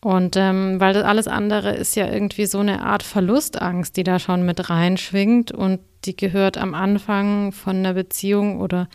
Und 0.01 0.37
ähm, 0.37 0.79
weil 0.79 0.95
das 0.95 1.05
alles 1.05 1.27
andere 1.27 1.75
ist 1.75 1.97
ja 1.97 2.07
irgendwie 2.07 2.47
so 2.47 2.61
eine 2.61 2.83
Art 2.83 3.03
Verlustangst, 3.03 3.97
die 3.97 4.05
da 4.05 4.19
schon 4.19 4.45
mit 4.45 4.71
reinschwingt 4.71 5.51
und 5.53 5.81
die 6.05 6.17
gehört 6.17 6.59
am 6.59 6.75
Anfang 6.75 7.51
von 7.51 7.77
einer 7.77 7.95
Beziehung 7.95 8.61
oder 8.61 8.89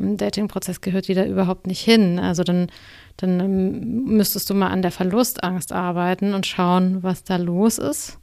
im 0.00 0.16
Datingprozess 0.16 0.80
gehört 0.80 1.08
die 1.08 1.14
da 1.14 1.24
überhaupt 1.24 1.66
nicht 1.66 1.82
hin. 1.82 2.18
Also 2.18 2.42
dann, 2.42 2.68
dann 3.18 3.38
ähm, 3.38 4.04
müsstest 4.04 4.48
du 4.50 4.54
mal 4.54 4.68
an 4.68 4.82
der 4.82 4.90
Verlustangst 4.90 5.72
arbeiten 5.72 6.34
und 6.34 6.46
schauen, 6.46 7.02
was 7.02 7.22
da 7.22 7.36
los 7.36 7.78
ist. 7.78 8.18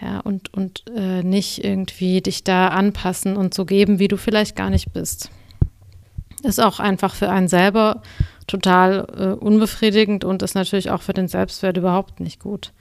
Ja, 0.00 0.20
und, 0.20 0.52
und 0.54 0.84
äh, 0.96 1.22
nicht 1.22 1.62
irgendwie 1.62 2.22
dich 2.22 2.42
da 2.42 2.68
anpassen 2.68 3.36
und 3.36 3.52
so 3.52 3.64
geben, 3.66 3.98
wie 3.98 4.08
du 4.08 4.16
vielleicht 4.16 4.56
gar 4.56 4.70
nicht 4.70 4.92
bist. 4.92 5.30
Ist 6.42 6.60
auch 6.60 6.80
einfach 6.80 7.14
für 7.14 7.28
einen 7.28 7.48
selber 7.48 8.02
total 8.46 9.06
äh, 9.16 9.44
unbefriedigend 9.44 10.24
und 10.24 10.42
ist 10.42 10.54
natürlich 10.54 10.90
auch 10.90 11.02
für 11.02 11.12
den 11.12 11.28
Selbstwert 11.28 11.76
überhaupt 11.76 12.20
nicht 12.20 12.40
gut. 12.40 12.72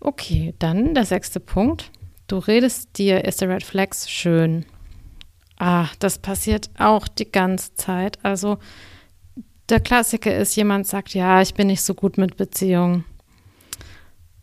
Okay, 0.00 0.54
dann 0.58 0.94
der 0.94 1.04
sechste 1.04 1.40
Punkt. 1.40 1.90
Du 2.26 2.38
redest 2.38 2.98
dir 2.98 3.24
ist 3.24 3.40
der 3.40 3.48
Red 3.48 3.62
Flags 3.62 4.10
schön. 4.10 4.64
Ah, 5.58 5.88
das 5.98 6.18
passiert 6.18 6.70
auch 6.78 7.06
die 7.06 7.30
ganze 7.30 7.74
Zeit. 7.74 8.18
Also 8.24 8.58
der 9.68 9.80
Klassiker 9.80 10.36
ist, 10.36 10.56
jemand 10.56 10.86
sagt, 10.86 11.14
ja, 11.14 11.42
ich 11.42 11.54
bin 11.54 11.68
nicht 11.68 11.82
so 11.82 11.94
gut 11.94 12.18
mit 12.18 12.36
Beziehungen. 12.36 13.04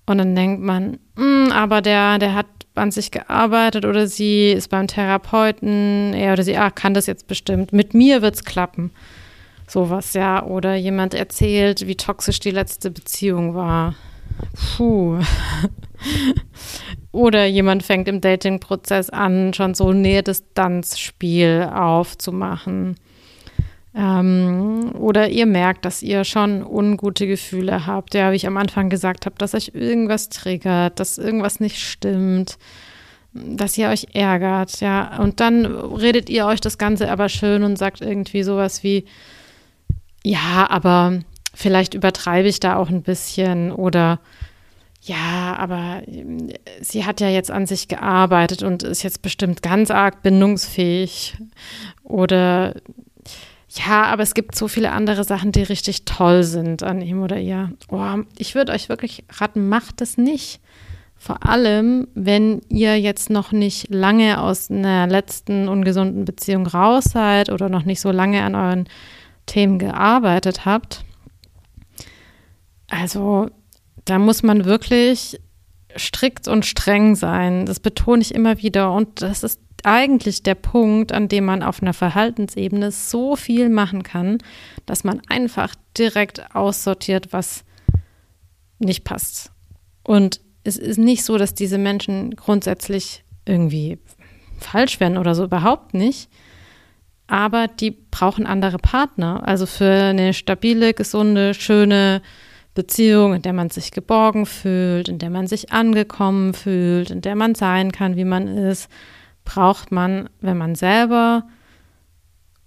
Und 0.07 0.17
dann 0.17 0.35
denkt 0.35 0.61
man, 0.63 0.99
hm, 1.17 1.51
aber 1.51 1.81
der, 1.81 2.17
der 2.17 2.33
hat 2.33 2.47
an 2.75 2.91
sich 2.91 3.11
gearbeitet 3.11 3.85
oder 3.85 4.07
sie 4.07 4.51
ist 4.51 4.69
beim 4.69 4.87
Therapeuten, 4.87 6.13
er 6.13 6.33
oder 6.33 6.43
sie, 6.43 6.57
ah, 6.57 6.69
kann 6.69 6.93
das 6.93 7.07
jetzt 7.07 7.27
bestimmt. 7.27 7.73
Mit 7.73 7.93
mir 7.93 8.21
wird 8.21 8.35
es 8.35 8.45
klappen. 8.45 8.91
Sowas, 9.67 10.13
ja. 10.13 10.43
Oder 10.43 10.75
jemand 10.75 11.13
erzählt, 11.13 11.87
wie 11.87 11.95
toxisch 11.95 12.39
die 12.39 12.51
letzte 12.51 12.89
Beziehung 12.89 13.53
war. 13.53 13.95
Puh. 14.77 15.19
Oder 17.11 17.45
jemand 17.45 17.83
fängt 17.83 18.07
im 18.07 18.21
Dating-Prozess 18.21 19.09
an, 19.09 19.53
schon 19.53 19.73
so 19.73 19.89
ein 19.89 20.01
Nähe-Distanz-Spiel 20.01 21.69
aufzumachen. 21.73 22.95
Ähm, 23.97 24.91
oder 24.93 25.29
ihr 25.29 25.47
merkt, 25.47 25.83
dass 25.83 26.03
ihr 26.03 26.23
schon 26.23 26.63
ungute 26.63 27.25
Gefühle 27.25 27.87
habt. 27.87 28.13
Ja, 28.13 28.31
wie 28.31 28.35
ich 28.35 28.45
am 28.45 28.57
Anfang 28.57 28.89
gesagt 28.89 29.25
habe, 29.25 29.35
dass 29.39 29.55
euch 29.55 29.71
irgendwas 29.73 30.29
triggert, 30.29 30.99
dass 30.99 31.17
irgendwas 31.17 31.59
nicht 31.59 31.79
stimmt, 31.79 32.59
dass 33.33 33.75
ihr 33.75 33.89
euch 33.89 34.09
ärgert. 34.13 34.79
Ja, 34.81 35.17
und 35.17 35.39
dann 35.39 35.65
redet 35.65 36.29
ihr 36.29 36.45
euch 36.45 36.61
das 36.61 36.77
Ganze 36.77 37.09
aber 37.09 37.27
schön 37.27 37.63
und 37.63 37.77
sagt 37.77 38.01
irgendwie 38.01 38.43
sowas 38.43 38.83
wie, 38.83 39.05
ja, 40.23 40.67
aber 40.69 41.19
vielleicht 41.55 41.95
übertreibe 41.95 42.47
ich 42.47 42.59
da 42.59 42.75
auch 42.75 42.89
ein 42.89 43.01
bisschen 43.01 43.71
oder 43.71 44.19
ja, 45.01 45.55
aber 45.57 46.03
ähm, 46.05 46.49
sie 46.81 47.05
hat 47.05 47.19
ja 47.19 47.29
jetzt 47.29 47.49
an 47.49 47.65
sich 47.65 47.87
gearbeitet 47.87 48.61
und 48.61 48.83
ist 48.83 49.01
jetzt 49.01 49.23
bestimmt 49.23 49.63
ganz 49.63 49.89
arg 49.89 50.21
bindungsfähig. 50.21 51.37
Oder 52.03 52.75
ja, 53.69 54.03
aber 54.03 54.23
es 54.23 54.33
gibt 54.33 54.55
so 54.55 54.67
viele 54.67 54.91
andere 54.91 55.23
Sachen, 55.23 55.51
die 55.51 55.63
richtig 55.63 56.05
toll 56.05 56.43
sind 56.43 56.83
an 56.83 57.01
ihm 57.01 57.21
oder 57.21 57.37
ihr. 57.37 57.71
Oh, 57.89 58.17
ich 58.37 58.55
würde 58.55 58.71
euch 58.71 58.87
wirklich 58.87 59.25
raten, 59.29 59.67
macht 59.67 60.01
es 60.01 60.17
nicht. 60.17 60.61
Vor 61.17 61.45
allem, 61.47 62.07
wenn 62.13 62.61
ihr 62.69 62.99
jetzt 62.99 63.29
noch 63.29 63.51
nicht 63.51 63.89
lange 63.89 64.39
aus 64.39 64.69
einer 64.69 65.07
letzten 65.07 65.67
ungesunden 65.67 66.25
Beziehung 66.25 66.67
raus 66.67 67.05
seid 67.05 67.49
oder 67.49 67.69
noch 67.69 67.83
nicht 67.83 67.99
so 67.99 68.11
lange 68.11 68.43
an 68.43 68.55
euren 68.55 68.87
Themen 69.47 69.79
gearbeitet 69.79 70.65
habt. 70.65 71.03
Also 72.89 73.49
da 74.05 74.19
muss 74.19 74.43
man 74.43 74.65
wirklich 74.65 75.39
strikt 75.97 76.47
und 76.47 76.65
streng 76.65 77.15
sein. 77.15 77.65
Das 77.65 77.79
betone 77.79 78.21
ich 78.21 78.33
immer 78.33 78.57
wieder. 78.61 78.91
Und 78.91 79.21
das 79.21 79.43
ist 79.43 79.59
eigentlich 79.83 80.43
der 80.43 80.55
Punkt, 80.55 81.11
an 81.11 81.27
dem 81.27 81.45
man 81.45 81.63
auf 81.63 81.81
einer 81.81 81.93
Verhaltensebene 81.93 82.91
so 82.91 83.35
viel 83.35 83.69
machen 83.69 84.03
kann, 84.03 84.39
dass 84.85 85.03
man 85.03 85.21
einfach 85.27 85.75
direkt 85.97 86.55
aussortiert, 86.55 87.31
was 87.31 87.63
nicht 88.79 89.03
passt. 89.03 89.51
Und 90.03 90.41
es 90.63 90.77
ist 90.77 90.97
nicht 90.97 91.23
so, 91.23 91.37
dass 91.37 91.53
diese 91.53 91.77
Menschen 91.77 92.35
grundsätzlich 92.35 93.23
irgendwie 93.45 93.99
falsch 94.59 94.99
werden 94.99 95.17
oder 95.17 95.35
so, 95.35 95.45
überhaupt 95.45 95.93
nicht 95.93 96.29
aber 97.27 97.67
die 97.67 97.91
brauchen 97.91 98.47
andere 98.47 98.77
Partner. 98.77 99.45
Also 99.45 99.65
für 99.65 99.91
eine 99.91 100.33
stabile, 100.33 100.93
gesunde, 100.93 101.53
schöne 101.53 102.21
Beziehung, 102.77 103.33
in 103.33 103.41
der 103.41 103.53
man 103.53 103.71
sich 103.71 103.89
geborgen 103.89 104.45
fühlt, 104.45 105.09
in 105.09 105.17
der 105.17 105.31
man 105.31 105.47
sich 105.47 105.71
angekommen 105.71 106.53
fühlt, 106.53 107.09
in 107.09 107.21
der 107.21 107.35
man 107.35 107.55
sein 107.55 107.91
kann, 107.91 108.17
wie 108.17 108.23
man 108.23 108.47
ist, 108.47 108.87
braucht 109.45 109.91
man, 109.91 110.29
wenn 110.41 110.59
man 110.59 110.75
selber 110.75 111.47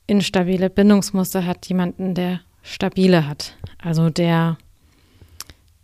instabile 0.08 0.68
Bindungsmuster 0.68 1.46
hat, 1.46 1.64
jemanden, 1.66 2.16
der 2.16 2.40
stabile 2.62 3.28
hat. 3.28 3.56
Also 3.80 4.10
der 4.10 4.58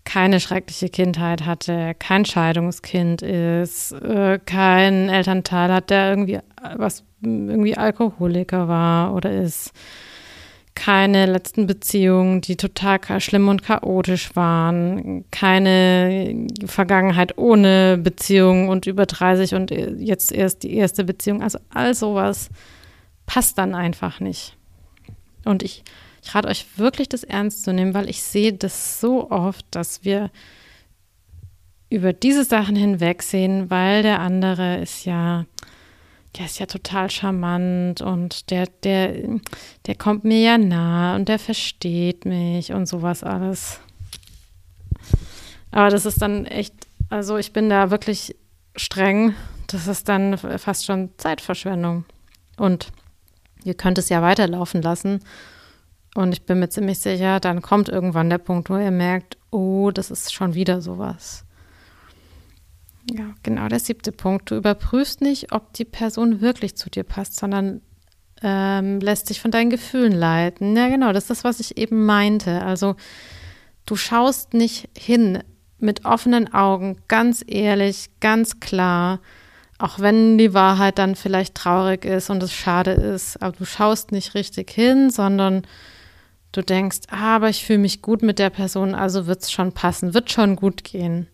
keine 0.03 0.41
schreckliche 0.41 0.89
Kindheit 0.89 1.47
hatte, 1.47 1.95
kein 1.97 2.25
Scheidungskind 2.25 3.23
ist, 3.23 3.93
äh, 3.93 4.41
kein 4.45 5.09
Elternteil 5.09 5.73
hat, 5.73 5.91
der 5.91 6.11
irgendwie 6.11 6.41
was 6.75 7.05
irgendwie 7.23 7.77
Alkoholiker 7.77 8.67
war 8.67 9.15
oder 9.15 9.31
ist, 9.31 9.73
keine 10.77 11.27
letzten 11.27 11.67
Beziehungen, 11.67 12.41
die 12.41 12.57
total 12.57 13.01
schlimm 13.21 13.49
und 13.49 13.65
chaotisch 13.65 14.37
waren, 14.37 15.25
keine 15.33 16.47
Vergangenheit 16.65 17.37
ohne 17.37 17.99
Beziehung 17.99 18.69
und 18.69 18.87
über 18.87 19.07
30 19.07 19.55
und 19.57 19.73
jetzt 19.73 20.31
erst 20.31 20.63
die 20.63 20.75
erste 20.75 21.03
Beziehung. 21.03 21.43
Also 21.43 21.59
all 21.71 21.95
sowas 21.95 22.51
passt 23.27 23.59
dann 23.59 23.75
einfach 23.75 24.21
nicht. 24.21 24.57
Und 25.45 25.65
ich 25.65 25.83
ich 26.27 26.35
rate 26.35 26.49
euch 26.49 26.67
wirklich, 26.77 27.09
das 27.09 27.23
ernst 27.23 27.63
zu 27.63 27.73
nehmen, 27.73 27.95
weil 27.95 28.11
ich 28.11 28.21
sehe 28.21 28.53
das 28.53 29.01
so 29.01 29.31
oft, 29.31 29.65
dass 29.71 30.05
wir 30.05 30.31
über 31.89 32.13
diese 32.13 32.43
Sachen 32.43 32.75
hinwegsehen, 32.75 33.71
weil 33.71 34.03
der 34.03 34.19
andere 34.19 34.79
ist 34.79 35.05
ja, 35.05 35.47
der 36.39 36.47
ist 36.47 36.59
ja 36.59 36.67
total 36.67 37.11
charmant 37.11 38.01
und 38.01 38.51
der, 38.51 38.67
der, 38.83 39.15
der 39.87 39.95
kommt 39.95 40.25
mir 40.25 40.41
ja 40.41 40.59
nah 40.59 41.17
und 41.17 41.29
der 41.29 41.39
versteht 41.39 42.25
mich 42.25 42.73
und 42.73 42.87
sowas 42.87 43.23
alles. 43.23 43.81
Aber 45.71 45.91
das 45.91 46.07
ist 46.07 46.21
dann 46.21 46.47
echt, 46.47 46.75
also 47.09 47.37
ich 47.37 47.53
bin 47.53 47.69
da 47.69 47.91
wirklich 47.91 48.37
streng. 48.77 49.35
Das 49.67 49.87
ist 49.87 50.09
dann 50.09 50.39
fast 50.39 50.85
schon 50.85 51.11
Zeitverschwendung. 51.17 52.05
Und 52.57 52.89
ihr 53.65 53.75
könnt 53.75 53.99
es 53.99 54.09
ja 54.09 54.23
weiterlaufen 54.23 54.83
lassen 54.83 55.21
und 56.15 56.33
ich 56.33 56.47
bin 56.47 56.61
mir 56.61 56.69
ziemlich 56.69 56.99
sicher, 56.99 57.41
dann 57.41 57.61
kommt 57.61 57.91
irgendwann 57.91 58.31
der 58.31 58.39
Punkt, 58.39 58.71
wo 58.71 58.77
ihr 58.77 58.91
merkt, 58.91 59.37
oh, 59.51 59.91
das 59.91 60.11
ist 60.11 60.33
schon 60.33 60.55
wieder 60.55 60.81
sowas. 60.81 61.46
Ja, 63.11 63.35
genau, 63.43 63.69
der 63.69 63.79
siebte 63.79 64.13
Punkt. 64.13 64.51
Du 64.51 64.57
überprüfst 64.57 65.21
nicht, 65.21 65.53
ob 65.53 65.73
die 65.75 65.85
Person 65.85 66.41
wirklich 66.41 66.77
zu 66.77 66.91
dir 66.91 67.05
passt, 67.05 67.37
sondern 67.37 67.81
ähm, 68.43 69.01
lässt 69.01 69.31
dich 69.31 69.41
von 69.41 69.51
deinen 69.51 69.71
Gefühlen 69.71 70.13
leiten. 70.13 70.77
Ja, 70.77 70.89
genau, 70.89 71.13
das 71.13 71.25
ist 71.25 71.31
das, 71.31 71.45
was 71.45 71.61
ich 71.61 71.79
eben 71.79 72.05
meinte. 72.05 72.63
Also 72.63 72.97
du 73.87 73.97
schaust 73.97 74.55
nicht 74.55 74.89
hin 74.97 75.43
mit 75.79 76.05
offenen 76.05 76.53
Augen, 76.53 76.99
ganz 77.09 77.45
ehrlich, 77.47 78.11
ganz 78.21 78.61
klar, 78.61 79.21
auch 79.79 80.01
wenn 80.01 80.39
die 80.39 80.55
Wahrheit 80.55 80.99
dann 80.99 81.17
vielleicht 81.17 81.55
traurig 81.55 82.05
ist 82.05 82.31
und 82.31 82.43
es 82.43 82.53
schade 82.53 82.93
ist, 82.93 83.43
aber 83.43 83.57
du 83.57 83.67
schaust 83.67 84.11
nicht 84.11 84.35
richtig 84.35 84.71
hin, 84.71 85.11
sondern 85.11 85.67
du 86.53 86.63
denkst, 86.63 87.01
ah, 87.11 87.37
aber 87.37 87.51
ich 87.51 87.65
fühle 87.65 87.81
mich 87.81 88.01
gut 88.01 88.23
mit 88.23 88.39
der 88.39 88.49
Person, 88.51 88.95
also 88.95 89.27
wird 89.27 89.43
es 89.43 89.53
schon 89.53 89.73
passen, 89.73 90.15
wird 90.15 90.33
schon 90.33 90.57
gut 90.57 90.83
gehen. 90.83 91.29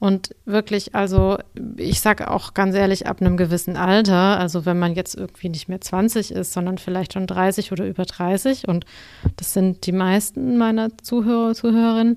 Und 0.00 0.34
wirklich, 0.44 0.94
also 0.94 1.38
ich 1.76 2.00
sage 2.00 2.30
auch 2.30 2.52
ganz 2.52 2.74
ehrlich, 2.74 3.06
ab 3.06 3.20
einem 3.20 3.36
gewissen 3.36 3.76
Alter, 3.76 4.38
also 4.38 4.66
wenn 4.66 4.78
man 4.78 4.94
jetzt 4.94 5.14
irgendwie 5.14 5.48
nicht 5.48 5.68
mehr 5.68 5.80
20 5.80 6.32
ist, 6.32 6.52
sondern 6.52 6.78
vielleicht 6.78 7.12
schon 7.12 7.26
30 7.26 7.72
oder 7.72 7.86
über 7.86 8.04
30, 8.04 8.66
und 8.68 8.84
das 9.36 9.52
sind 9.52 9.86
die 9.86 9.92
meisten 9.92 10.58
meiner 10.58 10.96
Zuhörer, 10.98 11.54
Zuhörerinnen, 11.54 12.16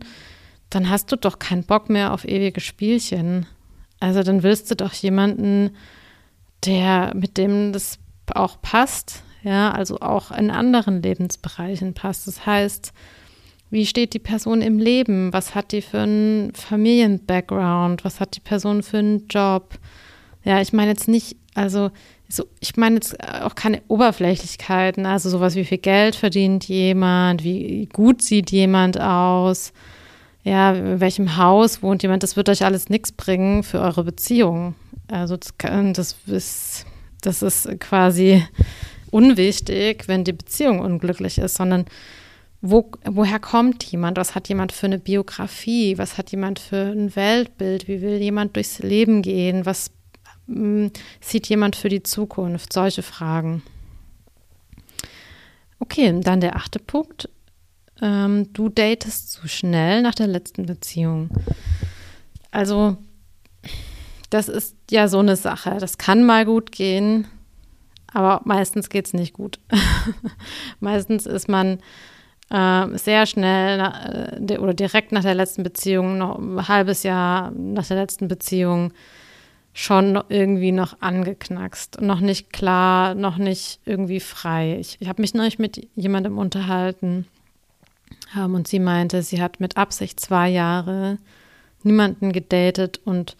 dann 0.69 0.89
hast 0.89 1.11
du 1.11 1.15
doch 1.15 1.39
keinen 1.39 1.63
Bock 1.63 1.89
mehr 1.89 2.13
auf 2.13 2.25
ewige 2.25 2.61
Spielchen. 2.61 3.45
Also 3.99 4.23
dann 4.23 4.43
willst 4.43 4.69
du 4.69 4.75
doch 4.75 4.93
jemanden, 4.93 5.71
der 6.65 7.13
mit 7.15 7.37
dem 7.37 7.73
das 7.73 7.99
auch 8.33 8.61
passt, 8.61 9.23
ja, 9.43 9.71
also 9.71 9.99
auch 10.01 10.31
in 10.31 10.51
anderen 10.51 11.01
Lebensbereichen 11.01 11.93
passt. 11.93 12.27
Das 12.27 12.45
heißt, 12.45 12.91
wie 13.69 13.85
steht 13.85 14.13
die 14.13 14.19
Person 14.19 14.61
im 14.61 14.79
Leben? 14.79 15.33
Was 15.33 15.55
hat 15.55 15.71
die 15.71 15.81
für 15.81 15.99
einen 15.99 16.53
Familien-Background? 16.53 18.05
Was 18.05 18.19
hat 18.19 18.35
die 18.35 18.41
Person 18.41 18.83
für 18.83 18.99
einen 18.99 19.27
Job? 19.27 19.75
Ja, 20.43 20.61
ich 20.61 20.71
meine 20.71 20.91
jetzt 20.91 21.07
nicht, 21.07 21.35
also 21.53 21.91
so, 22.29 22.45
ich 22.59 22.75
meine 22.77 22.95
jetzt 22.95 23.21
auch 23.23 23.55
keine 23.55 23.81
Oberflächlichkeiten, 23.87 25.05
also 25.05 25.29
sowas 25.29 25.55
wie 25.55 25.65
viel 25.65 25.77
Geld 25.77 26.15
verdient 26.15 26.65
jemand, 26.67 27.43
wie 27.43 27.87
gut 27.91 28.21
sieht 28.21 28.51
jemand 28.51 28.99
aus, 28.99 29.73
ja, 30.43 30.71
in 30.71 30.99
welchem 30.99 31.37
Haus 31.37 31.83
wohnt 31.83 32.03
jemand, 32.03 32.23
das 32.23 32.35
wird 32.35 32.49
euch 32.49 32.63
alles 32.63 32.89
nichts 32.89 33.11
bringen 33.11 33.63
für 33.63 33.79
eure 33.79 34.03
Beziehung. 34.03 34.75
Also 35.09 35.37
das, 35.37 35.57
kann, 35.57 35.93
das, 35.93 36.15
ist, 36.25 36.85
das 37.21 37.41
ist 37.41 37.79
quasi 37.79 38.43
unwichtig, 39.11 40.07
wenn 40.07 40.23
die 40.23 40.33
Beziehung 40.33 40.79
unglücklich 40.79 41.37
ist, 41.37 41.55
sondern 41.55 41.85
wo, 42.61 42.91
woher 43.05 43.39
kommt 43.39 43.83
jemand? 43.83 44.17
Was 44.17 44.35
hat 44.35 44.49
jemand 44.49 44.71
für 44.71 44.87
eine 44.87 44.99
Biografie? 44.99 45.97
Was 45.97 46.17
hat 46.17 46.31
jemand 46.31 46.59
für 46.59 46.91
ein 46.91 47.15
Weltbild? 47.15 47.87
Wie 47.87 48.01
will 48.01 48.17
jemand 48.17 48.55
durchs 48.55 48.79
Leben 48.79 49.21
gehen? 49.21 49.65
Was 49.65 49.91
mh, 50.47 50.91
sieht 51.21 51.47
jemand 51.47 51.75
für 51.75 51.89
die 51.89 52.03
Zukunft? 52.03 52.73
Solche 52.73 53.03
Fragen. 53.03 53.63
Okay, 55.79 56.19
dann 56.21 56.41
der 56.41 56.55
achte 56.55 56.79
Punkt 56.79 57.29
ähm, 58.01 58.51
du 58.53 58.69
datest 58.69 59.31
zu 59.31 59.47
schnell 59.47 60.01
nach 60.01 60.15
der 60.15 60.27
letzten 60.27 60.65
Beziehung. 60.65 61.29
Also, 62.51 62.97
das 64.29 64.49
ist 64.49 64.75
ja 64.91 65.07
so 65.07 65.19
eine 65.19 65.35
Sache. 65.35 65.77
Das 65.79 65.97
kann 65.97 66.23
mal 66.23 66.45
gut 66.45 66.71
gehen, 66.71 67.27
aber 68.07 68.41
meistens 68.45 68.89
geht 68.89 69.07
es 69.07 69.13
nicht 69.13 69.33
gut. 69.33 69.59
meistens 70.79 71.25
ist 71.25 71.49
man 71.49 71.79
äh, 72.49 72.97
sehr 72.97 73.25
schnell 73.25 74.39
äh, 74.49 74.57
oder 74.57 74.73
direkt 74.73 75.11
nach 75.11 75.23
der 75.23 75.35
letzten 75.35 75.63
Beziehung, 75.63 76.17
noch 76.17 76.37
ein 76.37 76.67
halbes 76.67 77.03
Jahr 77.03 77.51
nach 77.51 77.87
der 77.87 77.97
letzten 77.97 78.27
Beziehung, 78.27 78.93
schon 79.73 80.19
irgendwie 80.29 80.71
noch 80.71 81.01
angeknackst, 81.01 82.01
noch 82.01 82.19
nicht 82.19 82.51
klar, 82.51 83.13
noch 83.13 83.37
nicht 83.37 83.79
irgendwie 83.85 84.19
frei. 84.19 84.77
Ich, 84.79 84.97
ich 84.99 85.07
habe 85.07 85.21
mich 85.21 85.33
neulich 85.33 85.59
mit 85.59 85.87
jemandem 85.95 86.37
unterhalten, 86.39 87.27
haben. 88.33 88.55
Und 88.55 88.67
sie 88.67 88.79
meinte, 88.79 89.23
sie 89.23 89.41
hat 89.41 89.59
mit 89.59 89.77
Absicht 89.77 90.19
zwei 90.19 90.49
Jahre 90.49 91.17
niemanden 91.83 92.31
gedatet 92.33 92.99
und 93.05 93.35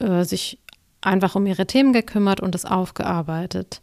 äh, 0.00 0.24
sich 0.24 0.58
einfach 1.00 1.34
um 1.34 1.46
ihre 1.46 1.66
Themen 1.66 1.92
gekümmert 1.92 2.40
und 2.40 2.54
es 2.54 2.64
aufgearbeitet. 2.64 3.80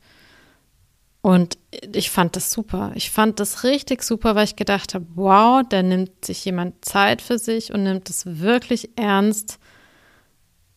Und 1.21 1.57
ich 1.93 2.09
fand 2.09 2.35
das 2.35 2.51
super. 2.51 2.91
Ich 2.95 3.11
fand 3.11 3.39
das 3.39 3.63
richtig 3.63 4.03
super, 4.03 4.35
weil 4.35 4.45
ich 4.45 4.55
gedacht 4.55 4.93
habe, 4.93 5.05
wow, 5.15 5.63
da 5.67 5.83
nimmt 5.83 6.23
sich 6.23 6.45
jemand 6.45 6.85
Zeit 6.85 7.21
für 7.21 7.37
sich 7.37 7.73
und 7.73 7.83
nimmt 7.83 8.09
es 8.09 8.39
wirklich 8.39 8.91
ernst, 8.95 9.59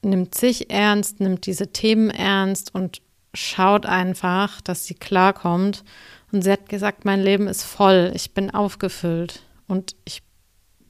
nimmt 0.03 0.35
sich 0.35 0.71
ernst, 0.71 1.21
nimmt 1.21 1.47
diese 1.47 1.69
Themen 1.73 2.11
ernst 2.11 2.75
und 2.75 3.03
schaut 3.35 3.87
einfach, 3.87 4.61
dass 4.61 4.85
sie 4.85 4.95
klarkommt 4.95 5.85
und 6.33 6.43
sie 6.43 6.51
hat 6.51 6.69
gesagt, 6.69 7.05
mein 7.05 7.23
Leben 7.23 7.47
ist 7.47 7.63
voll, 7.63 8.11
ich 8.15 8.33
bin 8.33 8.51
aufgefüllt. 8.53 9.43
Und 9.69 9.95
ich, 10.05 10.23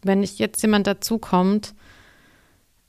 wenn 0.03 0.23
ich 0.23 0.39
jetzt 0.39 0.63
jemand 0.63 0.87
dazukommt, 0.87 1.75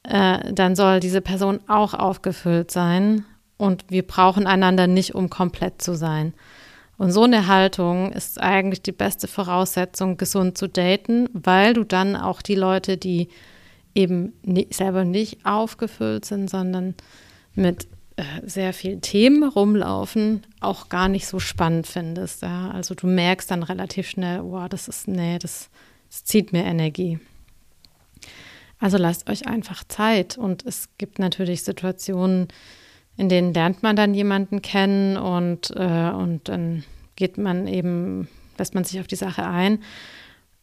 äh, 0.03 0.53
dann 0.53 0.75
soll 0.75 0.99
diese 0.99 1.21
Person 1.21 1.59
auch 1.67 1.93
aufgefüllt 1.95 2.69
sein. 2.71 3.25
Und 3.57 3.85
wir 3.89 4.03
brauchen 4.03 4.47
einander 4.47 4.87
nicht, 4.87 5.15
um 5.15 5.29
komplett 5.29 5.81
zu 5.81 5.95
sein. 5.95 6.33
Und 6.97 7.11
so 7.11 7.23
eine 7.23 7.47
Haltung 7.47 8.11
ist 8.11 8.39
eigentlich 8.39 8.81
die 8.81 8.91
beste 8.91 9.27
Voraussetzung, 9.27 10.17
gesund 10.17 10.57
zu 10.57 10.67
daten, 10.67 11.27
weil 11.33 11.73
du 11.73 11.83
dann 11.83 12.15
auch 12.15 12.41
die 12.41 12.55
Leute, 12.55 12.97
die 12.97 13.29
eben 13.95 14.33
selber 14.71 15.03
nicht 15.03 15.45
aufgefüllt 15.45 16.25
sind, 16.25 16.49
sondern 16.49 16.95
mit 17.55 17.87
äh, 18.15 18.23
sehr 18.43 18.73
viel 18.73 18.99
Themen 18.99 19.43
rumlaufen, 19.43 20.45
auch 20.59 20.89
gar 20.89 21.07
nicht 21.07 21.27
so 21.27 21.39
spannend 21.39 21.87
findest. 21.87 22.41
Ja? 22.43 22.71
Also 22.71 22.95
du 22.95 23.07
merkst 23.07 23.49
dann 23.49 23.63
relativ 23.63 24.07
schnell, 24.07 24.41
wow, 24.43 24.69
das 24.69 24.87
ist, 24.87 25.07
nee, 25.07 25.39
das, 25.39 25.69
das 26.09 26.23
zieht 26.23 26.53
mir 26.53 26.63
Energie. 26.63 27.19
Also 28.79 28.97
lasst 28.97 29.29
euch 29.29 29.47
einfach 29.47 29.83
Zeit. 29.87 30.37
Und 30.37 30.65
es 30.65 30.89
gibt 30.97 31.17
natürlich 31.17 31.63
Situationen, 31.63 32.49
in 33.17 33.29
denen 33.29 33.53
lernt 33.53 33.83
man 33.83 33.95
dann 33.95 34.13
jemanden 34.13 34.61
kennen 34.61 35.17
und, 35.17 35.71
äh, 35.75 36.09
und 36.09 36.49
dann 36.49 36.83
geht 37.15 37.37
man 37.37 37.67
eben, 37.67 38.27
lässt 38.57 38.73
man 38.73 38.83
sich 38.83 38.99
auf 38.99 39.07
die 39.07 39.15
Sache 39.15 39.45
ein. 39.45 39.79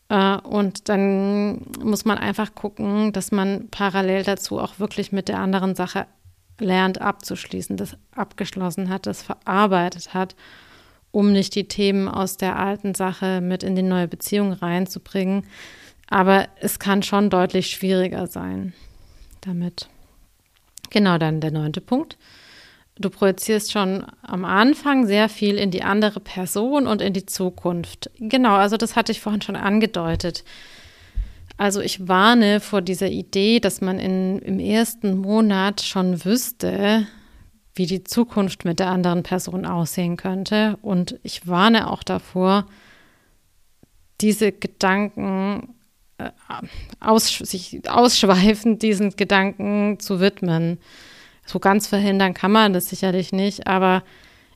Äh, 0.09 0.37
und 0.39 0.89
dann 0.89 1.63
muss 1.83 2.05
man 2.05 2.19
einfach 2.19 2.55
gucken, 2.55 3.13
dass 3.13 3.31
man 3.31 3.69
parallel 3.71 4.25
dazu 4.25 4.59
auch 4.59 4.79
wirklich 4.79 5.13
mit 5.13 5.29
der 5.29 5.39
anderen 5.39 5.75
Sache 5.75 6.07
lernt 6.59 7.01
abzuschließen, 7.01 7.77
das 7.77 7.97
abgeschlossen 8.15 8.91
hat, 8.91 9.07
das 9.07 9.23
verarbeitet 9.23 10.13
hat, 10.13 10.35
um 11.11 11.33
nicht 11.33 11.55
die 11.55 11.69
Themen 11.69 12.09
aus 12.09 12.37
der 12.37 12.59
alten 12.59 12.95
Sache 12.95 13.41
mit 13.41 13.63
in 13.63 13.77
die 13.77 13.83
neue 13.83 14.09
Beziehung 14.09 14.53
reinzubringen. 14.53 15.47
Aber 16.09 16.49
es 16.61 16.79
kann 16.79 17.03
schon 17.03 17.31
deutlich 17.31 17.71
schwieriger 17.71 18.27
sein 18.27 18.75
damit. 19.41 19.89
Genau 20.91 21.19
dann 21.19 21.41
der 21.41 21.53
neunte 21.53 21.81
Punkt. 21.81 22.19
Du 23.01 23.09
projizierst 23.09 23.73
schon 23.73 24.05
am 24.21 24.45
Anfang 24.45 25.07
sehr 25.07 25.31
viel 25.31 25.57
in 25.57 25.71
die 25.71 25.83
andere 25.83 26.21
Person 26.21 26.87
und 26.87 27.01
in 27.01 27.15
die 27.15 27.25
Zukunft. 27.25 28.11
Genau, 28.19 28.57
also 28.57 28.77
das 28.77 28.95
hatte 28.95 29.11
ich 29.11 29.23
vorhin 29.23 29.41
schon 29.41 29.57
angedeutet. 29.57 30.45
Also 31.57 31.81
ich 31.81 32.09
warne 32.09 32.61
vor 32.61 32.83
dieser 32.83 33.09
Idee, 33.09 33.59
dass 33.59 33.81
man 33.81 33.99
in, 33.99 34.39
im 34.41 34.59
ersten 34.61 35.17
Monat 35.17 35.81
schon 35.81 36.27
wüsste, 36.27 37.07
wie 37.75 37.87
die 37.87 38.05
Zukunft 38.05 38.67
mit 38.67 38.81
der 38.81 38.89
anderen 38.89 39.23
Person 39.23 39.65
aussehen 39.65 40.19
könnte. 40.19 40.77
Und 40.83 41.19
ich 41.23 41.49
warne 41.49 41.91
auch 41.91 42.03
davor, 42.03 42.67
diese 44.21 44.53
Gedanken 44.53 45.75
äh, 46.19 46.31
aus, 47.01 47.29
sich 47.29 47.81
ausschweifend 47.89 48.83
diesen 48.83 49.17
Gedanken 49.17 49.99
zu 50.01 50.21
widmen. 50.21 50.79
So 51.51 51.59
ganz 51.59 51.89
verhindern 51.89 52.33
kann 52.33 52.53
man 52.53 52.73
das 52.73 52.89
sicherlich 52.89 53.33
nicht, 53.33 53.67
aber 53.67 54.05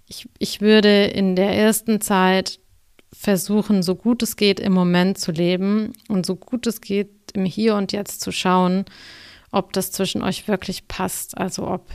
ich, 0.07 0.29
ich 0.39 0.61
würde 0.61 1.07
in 1.07 1.35
der 1.35 1.53
ersten 1.57 2.01
Zeit 2.01 2.61
versuchen, 3.13 3.83
so 3.83 3.97
gut 3.97 4.23
es 4.23 4.37
geht, 4.37 4.61
im 4.61 4.73
Moment 4.73 5.19
zu 5.19 5.33
leben 5.33 5.93
und 6.09 6.25
so 6.25 6.37
gut 6.37 6.69
es 6.69 6.81
geht, 6.81 7.11
im 7.33 7.47
Hier 7.47 7.75
und 7.75 7.91
Jetzt 7.91 8.21
zu 8.21 8.31
schauen, 8.31 8.85
ob 9.51 9.73
das 9.73 9.91
zwischen 9.91 10.23
euch 10.23 10.47
wirklich 10.47 10.87
passt. 10.87 11.37
Also 11.37 11.67
ob 11.67 11.89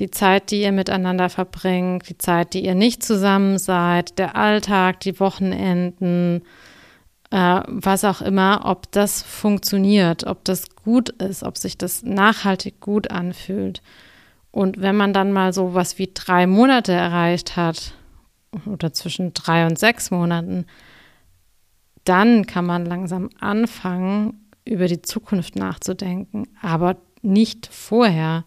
die 0.00 0.10
Zeit, 0.10 0.50
die 0.50 0.60
ihr 0.60 0.72
miteinander 0.72 1.30
verbringt, 1.30 2.06
die 2.10 2.18
Zeit, 2.18 2.52
die 2.52 2.66
ihr 2.66 2.74
nicht 2.74 3.02
zusammen 3.02 3.56
seid, 3.56 4.18
der 4.18 4.36
Alltag, 4.36 5.00
die 5.00 5.18
Wochenenden, 5.18 6.42
äh, 7.30 7.62
was 7.66 8.04
auch 8.04 8.20
immer, 8.20 8.66
ob 8.66 8.92
das 8.92 9.22
funktioniert, 9.22 10.24
ob 10.24 10.44
das 10.44 10.68
gut 10.84 11.08
ist, 11.08 11.42
ob 11.42 11.56
sich 11.56 11.78
das 11.78 12.02
nachhaltig 12.02 12.80
gut 12.80 13.10
anfühlt. 13.10 13.80
Und 14.50 14.80
wenn 14.80 14.96
man 14.96 15.12
dann 15.12 15.32
mal 15.32 15.52
so 15.52 15.74
was 15.74 15.98
wie 15.98 16.10
drei 16.12 16.46
Monate 16.46 16.92
erreicht 16.92 17.56
hat, 17.56 17.94
oder 18.66 18.92
zwischen 18.92 19.32
drei 19.34 19.66
und 19.66 19.78
sechs 19.78 20.10
Monaten, 20.10 20.66
dann 22.04 22.46
kann 22.46 22.66
man 22.66 22.86
langsam 22.86 23.30
anfangen, 23.38 24.46
über 24.64 24.86
die 24.86 25.02
Zukunft 25.02 25.56
nachzudenken. 25.56 26.48
Aber 26.60 26.96
nicht 27.22 27.68
vorher. 27.70 28.44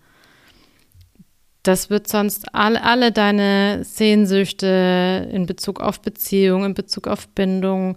Das 1.63 1.89
wird 1.89 2.07
sonst 2.07 2.53
all, 2.53 2.75
alle 2.75 3.11
deine 3.11 3.83
Sehnsüchte 3.83 5.29
in 5.31 5.45
Bezug 5.45 5.79
auf 5.79 6.01
Beziehung, 6.01 6.65
in 6.65 6.73
Bezug 6.73 7.07
auf 7.07 7.27
Bindung, 7.29 7.95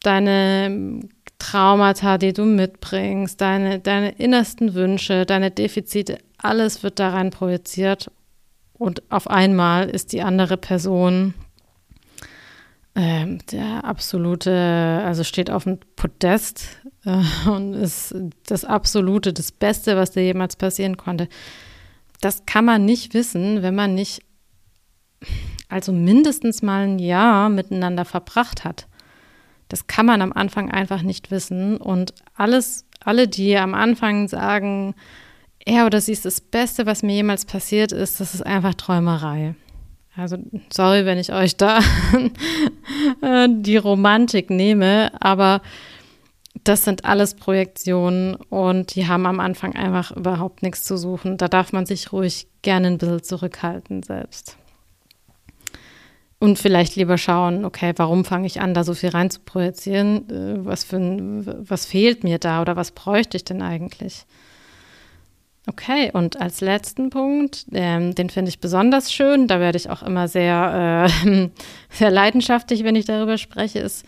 deine 0.00 1.00
Traumata, 1.38 2.18
die 2.18 2.32
du 2.32 2.44
mitbringst, 2.44 3.40
deine, 3.40 3.80
deine 3.80 4.12
innersten 4.12 4.74
Wünsche, 4.74 5.26
deine 5.26 5.50
Defizite, 5.50 6.18
alles 6.44 6.82
wird 6.82 6.98
da 6.98 7.10
rein 7.10 7.30
projiziert 7.30 8.10
und 8.74 9.02
auf 9.10 9.28
einmal 9.28 9.88
ist 9.88 10.12
die 10.12 10.22
andere 10.22 10.56
Person 10.56 11.34
ähm, 12.96 13.38
der 13.50 13.84
absolute, 13.84 15.02
also 15.04 15.24
steht 15.24 15.50
auf 15.50 15.64
dem 15.64 15.78
Podest 15.96 16.78
äh, 17.04 17.48
und 17.48 17.74
ist 17.74 18.14
das 18.46 18.64
absolute, 18.64 19.32
das 19.32 19.50
Beste, 19.50 19.96
was 19.96 20.12
dir 20.12 20.22
jemals 20.22 20.56
passieren 20.56 20.96
konnte. 20.96 21.28
Das 22.20 22.46
kann 22.46 22.64
man 22.64 22.84
nicht 22.84 23.12
wissen, 23.12 23.62
wenn 23.62 23.74
man 23.74 23.94
nicht, 23.94 24.22
also 25.68 25.92
mindestens 25.92 26.62
mal 26.62 26.84
ein 26.84 26.98
Jahr 26.98 27.48
miteinander 27.48 28.04
verbracht 28.04 28.64
hat. 28.64 28.86
Das 29.68 29.86
kann 29.88 30.06
man 30.06 30.22
am 30.22 30.32
Anfang 30.32 30.70
einfach 30.70 31.02
nicht 31.02 31.30
wissen. 31.30 31.78
Und 31.78 32.14
alles, 32.36 32.84
alle, 33.00 33.26
die 33.26 33.56
am 33.56 33.74
Anfang 33.74 34.28
sagen, 34.28 34.94
er 35.64 35.86
oder 35.86 36.00
sie 36.00 36.12
ist 36.12 36.24
das 36.24 36.40
Beste, 36.40 36.86
was 36.86 37.02
mir 37.02 37.14
jemals 37.14 37.44
passiert 37.44 37.92
ist, 37.92 38.20
das 38.20 38.34
ist 38.34 38.42
einfach 38.42 38.74
Träumerei. 38.74 39.54
Also 40.16 40.38
sorry, 40.72 41.06
wenn 41.06 41.18
ich 41.18 41.32
euch 41.32 41.56
da 41.56 41.80
die 43.48 43.76
Romantik 43.76 44.50
nehme, 44.50 45.10
aber 45.20 45.60
das 46.62 46.84
sind 46.84 47.04
alles 47.04 47.34
Projektionen 47.34 48.36
und 48.36 48.94
die 48.94 49.08
haben 49.08 49.26
am 49.26 49.40
Anfang 49.40 49.74
einfach 49.74 50.12
überhaupt 50.12 50.62
nichts 50.62 50.84
zu 50.84 50.96
suchen. 50.96 51.36
Da 51.36 51.48
darf 51.48 51.72
man 51.72 51.84
sich 51.84 52.12
ruhig 52.12 52.46
gerne 52.62 52.86
ein 52.88 52.98
bisschen 52.98 53.22
zurückhalten 53.24 54.02
selbst. 54.04 54.56
Und 56.38 56.58
vielleicht 56.58 56.94
lieber 56.94 57.18
schauen, 57.18 57.64
okay, 57.64 57.92
warum 57.96 58.24
fange 58.24 58.46
ich 58.46 58.60
an, 58.60 58.74
da 58.74 58.84
so 58.84 58.94
viel 58.94 59.08
rein 59.08 59.30
zu 59.30 59.40
projizieren? 59.40 60.28
Äh, 60.28 60.64
was, 60.64 60.84
für 60.84 60.96
ein, 60.96 61.68
was 61.68 61.86
fehlt 61.86 62.22
mir 62.22 62.38
da 62.38 62.60
oder 62.60 62.76
was 62.76 62.90
bräuchte 62.90 63.36
ich 63.36 63.44
denn 63.44 63.62
eigentlich? 63.62 64.26
Okay, 65.66 66.10
und 66.12 66.40
als 66.40 66.60
letzten 66.60 67.08
Punkt, 67.08 67.64
ähm, 67.72 68.14
den 68.14 68.28
finde 68.28 68.50
ich 68.50 68.60
besonders 68.60 69.10
schön, 69.10 69.48
da 69.48 69.60
werde 69.60 69.78
ich 69.78 69.88
auch 69.88 70.02
immer 70.02 70.28
sehr, 70.28 71.08
äh, 71.24 71.48
sehr 71.90 72.10
leidenschaftlich, 72.10 72.84
wenn 72.84 72.96
ich 72.96 73.06
darüber 73.06 73.38
spreche, 73.38 73.78
ist, 73.78 74.04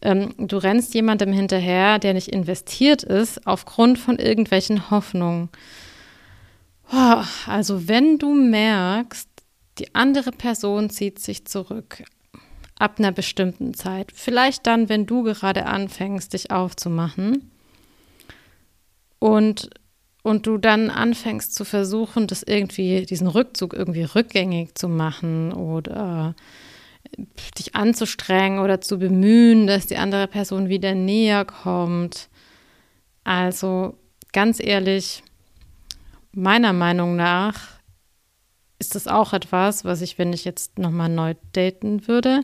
ähm, 0.00 0.34
du 0.38 0.58
rennst 0.58 0.94
jemandem 0.94 1.32
hinterher, 1.32 1.98
der 1.98 2.14
nicht 2.14 2.28
investiert 2.28 3.02
ist, 3.02 3.46
aufgrund 3.48 3.98
von 3.98 4.18
irgendwelchen 4.18 4.90
Hoffnungen. 4.90 5.48
Oh, 6.92 7.24
also 7.46 7.88
wenn 7.88 8.18
du 8.18 8.32
merkst, 8.34 9.28
die 9.78 9.94
andere 9.94 10.30
Person 10.30 10.90
zieht 10.90 11.18
sich 11.18 11.46
zurück 11.46 12.04
ab 12.78 12.96
einer 12.98 13.12
bestimmten 13.12 13.74
Zeit, 13.74 14.12
vielleicht 14.14 14.66
dann, 14.66 14.88
wenn 14.88 15.06
du 15.06 15.22
gerade 15.22 15.66
anfängst, 15.66 16.32
dich 16.32 16.50
aufzumachen 16.50 17.50
und 19.18 19.70
und 20.22 20.46
du 20.46 20.56
dann 20.56 20.90
anfängst 20.90 21.54
zu 21.54 21.64
versuchen, 21.64 22.26
das 22.26 22.42
irgendwie, 22.42 23.04
diesen 23.06 23.26
Rückzug 23.26 23.74
irgendwie 23.74 24.04
rückgängig 24.04 24.76
zu 24.76 24.88
machen 24.88 25.52
oder 25.52 26.34
dich 27.58 27.74
anzustrengen 27.74 28.60
oder 28.60 28.80
zu 28.80 28.98
bemühen, 28.98 29.66
dass 29.66 29.86
die 29.86 29.96
andere 29.96 30.28
Person 30.28 30.68
wieder 30.68 30.94
näher 30.94 31.44
kommt. 31.44 32.28
Also 33.24 33.96
ganz 34.32 34.60
ehrlich, 34.60 35.22
meiner 36.32 36.72
Meinung 36.72 37.16
nach 37.16 37.68
ist 38.78 38.94
das 38.94 39.06
auch 39.06 39.32
etwas, 39.32 39.84
was 39.84 40.00
ich, 40.00 40.18
wenn 40.18 40.32
ich 40.32 40.44
jetzt 40.44 40.78
nochmal 40.78 41.08
neu 41.08 41.34
daten 41.52 42.06
würde, 42.08 42.42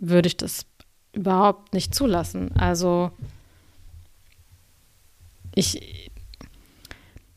würde 0.00 0.28
ich 0.28 0.36
das 0.36 0.66
überhaupt 1.12 1.74
nicht 1.74 1.94
zulassen. 1.94 2.50
Also 2.56 3.10
ich, 5.54 6.05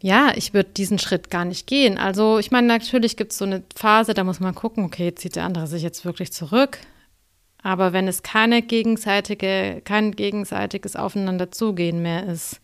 ja, 0.02 0.32
ich 0.36 0.54
würde 0.54 0.70
diesen 0.70 1.00
Schritt 1.00 1.30
gar 1.30 1.46
nicht 1.46 1.68
gehen. 1.68 1.98
Also 1.98 2.40
ich 2.40 2.52
meine, 2.52 2.68
natürlich 2.68 3.18
gibt 3.18 3.32
es 3.34 3.38
so 3.38 3.46
eine 3.46 3.64
Phase, 3.76 4.14
da 4.14 4.24
muss 4.24 4.40
man 4.40 4.56
gucken, 4.56 4.86
okay, 4.86 5.14
zieht 5.14 5.36
der 5.36 5.44
andere 5.44 5.68
sich 5.68 5.84
jetzt 5.84 6.06
wirklich 6.06 6.32
zurück. 6.32 6.80
Aber 7.62 7.92
wenn 7.92 8.08
es 8.08 8.24
keine 8.24 8.62
gegenseitige, 8.62 9.82
kein 9.84 10.12
gegenseitiges 10.12 10.96
Aufeinanderzugehen 10.96 12.02
mehr 12.02 12.26
ist, 12.26 12.62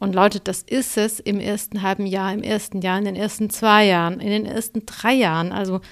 und 0.00 0.14
Leute, 0.14 0.40
das 0.40 0.62
ist 0.62 0.96
es 0.96 1.20
im 1.20 1.40
ersten 1.40 1.82
halben 1.82 2.06
Jahr, 2.06 2.32
im 2.32 2.42
ersten 2.42 2.80
Jahr, 2.80 2.98
in 2.98 3.04
den 3.04 3.16
ersten 3.16 3.50
zwei 3.50 3.84
Jahren, 3.84 4.18
in 4.18 4.30
den 4.30 4.46
ersten 4.46 4.86
drei 4.86 5.12
Jahren. 5.12 5.52
Also 5.52 5.82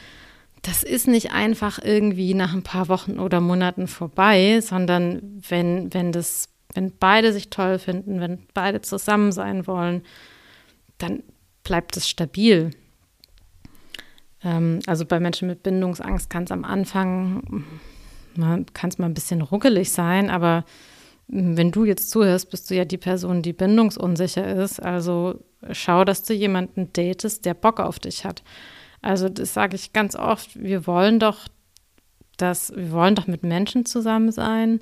das 0.62 0.82
ist 0.82 1.06
nicht 1.08 1.32
einfach 1.32 1.78
irgendwie 1.82 2.32
nach 2.32 2.54
ein 2.54 2.62
paar 2.62 2.88
Wochen 2.88 3.18
oder 3.18 3.42
Monaten 3.42 3.86
vorbei, 3.86 4.62
sondern 4.62 5.42
wenn, 5.46 5.92
wenn 5.92 6.10
das, 6.10 6.48
wenn 6.72 6.90
beide 6.98 7.34
sich 7.34 7.50
toll 7.50 7.78
finden, 7.78 8.18
wenn 8.20 8.46
beide 8.54 8.80
zusammen 8.80 9.30
sein 9.30 9.66
wollen, 9.66 10.02
dann 10.98 11.22
bleibt 11.64 11.96
es 11.96 12.08
stabil. 12.08 12.70
Ähm, 14.42 14.80
also 14.86 15.04
bei 15.04 15.20
Menschen 15.20 15.48
mit 15.48 15.62
Bindungsangst 15.62 16.30
kann 16.30 16.44
es 16.44 16.50
am 16.50 16.64
Anfang, 16.64 17.64
kann 18.36 18.90
es 18.90 18.98
mal 18.98 19.06
ein 19.06 19.14
bisschen 19.14 19.42
ruckelig 19.42 19.90
sein, 19.90 20.30
aber 20.30 20.64
wenn 21.28 21.70
du 21.70 21.84
jetzt 21.84 22.10
zuhörst, 22.10 22.50
bist 22.50 22.70
du 22.70 22.74
ja 22.74 22.84
die 22.84 22.96
Person, 22.96 23.42
die 23.42 23.52
bindungsunsicher 23.52 24.46
ist. 24.56 24.82
Also 24.82 25.44
schau, 25.72 26.04
dass 26.04 26.22
du 26.22 26.32
jemanden 26.32 26.90
datest, 26.94 27.44
der 27.44 27.54
Bock 27.54 27.80
auf 27.80 27.98
dich 27.98 28.24
hat. 28.24 28.42
Also 29.02 29.28
das 29.28 29.52
sage 29.52 29.76
ich 29.76 29.92
ganz 29.92 30.16
oft, 30.16 30.58
wir 30.60 30.86
wollen 30.86 31.18
doch, 31.20 31.46
dass 32.38 32.74
wir 32.74 32.92
wollen 32.92 33.14
doch 33.14 33.26
mit 33.26 33.42
Menschen 33.42 33.84
zusammen 33.84 34.32
sein, 34.32 34.80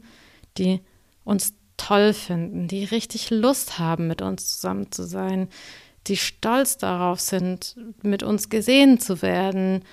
die 0.57 0.81
uns 1.25 1.55
toll 1.77 2.13
finden, 2.13 2.69
die 2.69 2.85
richtig 2.85 3.31
Lust 3.31 3.79
haben, 3.79 4.07
mit 4.07 4.23
uns 4.23 4.53
zusammen 4.53 4.93
zu 4.93 5.03
sein, 5.03 5.49
die 6.07 6.17
stolz 6.17 6.79
darauf 6.79 7.21
sind, 7.21 7.77
mit 8.03 8.23
uns 8.23 8.49
gesehen 8.49 9.01
zu 9.01 9.23
werden, 9.23 9.85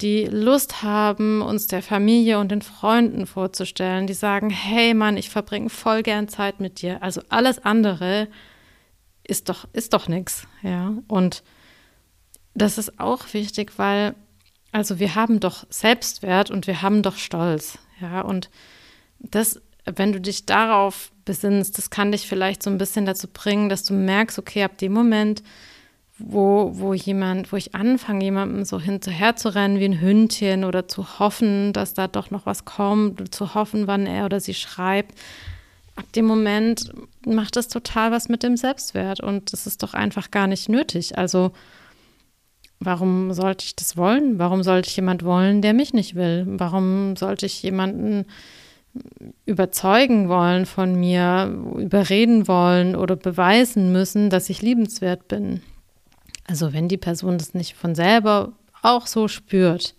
die 0.00 0.24
Lust 0.24 0.82
haben, 0.82 1.42
uns 1.42 1.68
der 1.68 1.82
Familie 1.82 2.38
und 2.38 2.50
den 2.50 2.62
Freunden 2.62 3.26
vorzustellen, 3.26 4.06
die 4.06 4.14
sagen, 4.14 4.50
hey 4.50 4.94
Mann, 4.94 5.16
ich 5.16 5.30
verbringe 5.30 5.70
voll 5.70 6.02
gern 6.02 6.28
Zeit 6.28 6.60
mit 6.60 6.82
dir. 6.82 7.02
Also 7.02 7.22
alles 7.28 7.64
andere 7.64 8.28
ist 9.22 9.48
doch, 9.48 9.66
ist 9.72 9.92
doch 9.92 10.08
nichts, 10.08 10.46
ja. 10.62 10.92
Und 11.06 11.42
das 12.54 12.78
ist 12.78 12.98
auch 12.98 13.32
wichtig, 13.32 13.78
weil, 13.78 14.14
also 14.72 14.98
wir 14.98 15.14
haben 15.14 15.40
doch 15.40 15.64
Selbstwert 15.70 16.50
und 16.50 16.66
wir 16.66 16.82
haben 16.82 17.02
doch 17.02 17.16
Stolz, 17.16 17.78
ja. 18.00 18.22
Und 18.22 18.50
das, 19.20 19.60
wenn 19.84 20.12
du 20.12 20.20
dich 20.20 20.46
darauf 20.46 21.10
besinnst, 21.24 21.78
das 21.78 21.90
kann 21.90 22.12
dich 22.12 22.26
vielleicht 22.26 22.62
so 22.62 22.70
ein 22.70 22.78
bisschen 22.78 23.06
dazu 23.06 23.28
bringen, 23.28 23.68
dass 23.68 23.84
du 23.84 23.94
merkst, 23.94 24.38
okay, 24.38 24.62
ab 24.62 24.78
dem 24.78 24.92
Moment, 24.92 25.42
wo, 26.18 26.70
wo 26.74 26.94
jemand, 26.94 27.52
wo 27.52 27.56
ich 27.56 27.74
anfange, 27.74 28.24
jemandem 28.24 28.64
so 28.64 28.80
hinterher 28.80 29.36
zu 29.36 29.54
rennen 29.54 29.80
wie 29.80 29.84
ein 29.84 30.00
Hündchen 30.00 30.64
oder 30.64 30.86
zu 30.86 31.18
hoffen, 31.18 31.72
dass 31.72 31.94
da 31.94 32.06
doch 32.06 32.30
noch 32.30 32.46
was 32.46 32.64
kommt, 32.64 33.34
zu 33.34 33.54
hoffen, 33.54 33.86
wann 33.86 34.06
er 34.06 34.26
oder 34.26 34.40
sie 34.40 34.54
schreibt, 34.54 35.18
ab 35.96 36.04
dem 36.12 36.26
Moment 36.26 36.92
macht 37.26 37.56
das 37.56 37.68
total 37.68 38.12
was 38.12 38.28
mit 38.28 38.42
dem 38.42 38.56
Selbstwert 38.56 39.20
und 39.20 39.52
das 39.52 39.66
ist 39.66 39.82
doch 39.82 39.94
einfach 39.94 40.30
gar 40.30 40.46
nicht 40.46 40.68
nötig. 40.68 41.18
Also 41.18 41.52
warum 42.78 43.32
sollte 43.32 43.64
ich 43.64 43.76
das 43.76 43.96
wollen? 43.96 44.38
Warum 44.38 44.62
sollte 44.62 44.88
ich 44.88 44.96
jemand 44.96 45.24
wollen, 45.24 45.60
der 45.60 45.74
mich 45.74 45.92
nicht 45.92 46.14
will? 46.14 46.44
Warum 46.46 47.16
sollte 47.16 47.46
ich 47.46 47.62
jemanden 47.62 48.26
überzeugen 49.46 50.28
wollen 50.28 50.66
von 50.66 50.94
mir, 50.94 51.54
überreden 51.76 52.46
wollen 52.48 52.94
oder 52.94 53.16
beweisen 53.16 53.92
müssen, 53.92 54.30
dass 54.30 54.50
ich 54.50 54.62
liebenswert 54.62 55.28
bin? 55.28 55.62
Also 56.44 56.72
wenn 56.72 56.88
die 56.88 56.98
Person 56.98 57.38
das 57.38 57.54
nicht 57.54 57.74
von 57.74 57.94
selber 57.94 58.52
auch 58.82 59.06
so 59.06 59.28
spürt, 59.28 59.94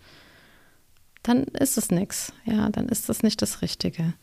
dann 1.23 1.43
ist 1.43 1.77
es 1.77 1.89
nichts. 1.89 2.33
Ja, 2.45 2.69
dann 2.69 2.89
ist 2.89 3.09
das 3.09 3.23
nicht 3.23 3.41
das 3.41 3.61
Richtige. 3.61 4.13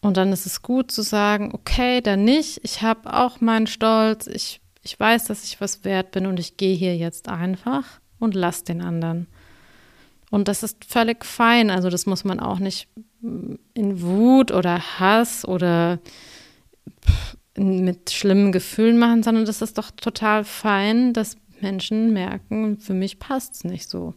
Und 0.00 0.16
dann 0.16 0.32
ist 0.32 0.46
es 0.46 0.62
gut 0.62 0.90
zu 0.90 1.02
sagen, 1.02 1.50
okay, 1.52 2.00
dann 2.00 2.24
nicht. 2.24 2.60
Ich 2.62 2.82
habe 2.82 3.12
auch 3.12 3.40
meinen 3.40 3.66
Stolz. 3.66 4.26
Ich, 4.26 4.60
ich 4.82 4.98
weiß, 4.98 5.24
dass 5.24 5.44
ich 5.44 5.60
was 5.60 5.84
wert 5.84 6.12
bin 6.12 6.26
und 6.26 6.40
ich 6.40 6.56
gehe 6.56 6.74
hier 6.74 6.96
jetzt 6.96 7.28
einfach 7.28 7.84
und 8.18 8.34
lass 8.34 8.64
den 8.64 8.80
anderen. 8.80 9.26
Und 10.30 10.48
das 10.48 10.62
ist 10.62 10.84
völlig 10.84 11.24
fein. 11.24 11.70
Also 11.70 11.90
das 11.90 12.06
muss 12.06 12.24
man 12.24 12.40
auch 12.40 12.58
nicht 12.58 12.88
in 13.74 14.02
Wut 14.02 14.52
oder 14.52 15.00
Hass 15.00 15.46
oder 15.46 15.98
mit 17.56 18.10
schlimmen 18.10 18.52
Gefühlen 18.52 18.98
machen, 18.98 19.22
sondern 19.22 19.44
das 19.44 19.62
ist 19.62 19.78
doch 19.78 19.90
total 19.90 20.44
fein, 20.44 21.12
dass 21.12 21.36
Menschen 21.60 22.12
merken, 22.12 22.78
für 22.78 22.94
mich 22.94 23.18
passt 23.18 23.54
es 23.56 23.64
nicht 23.64 23.90
so 23.90 24.14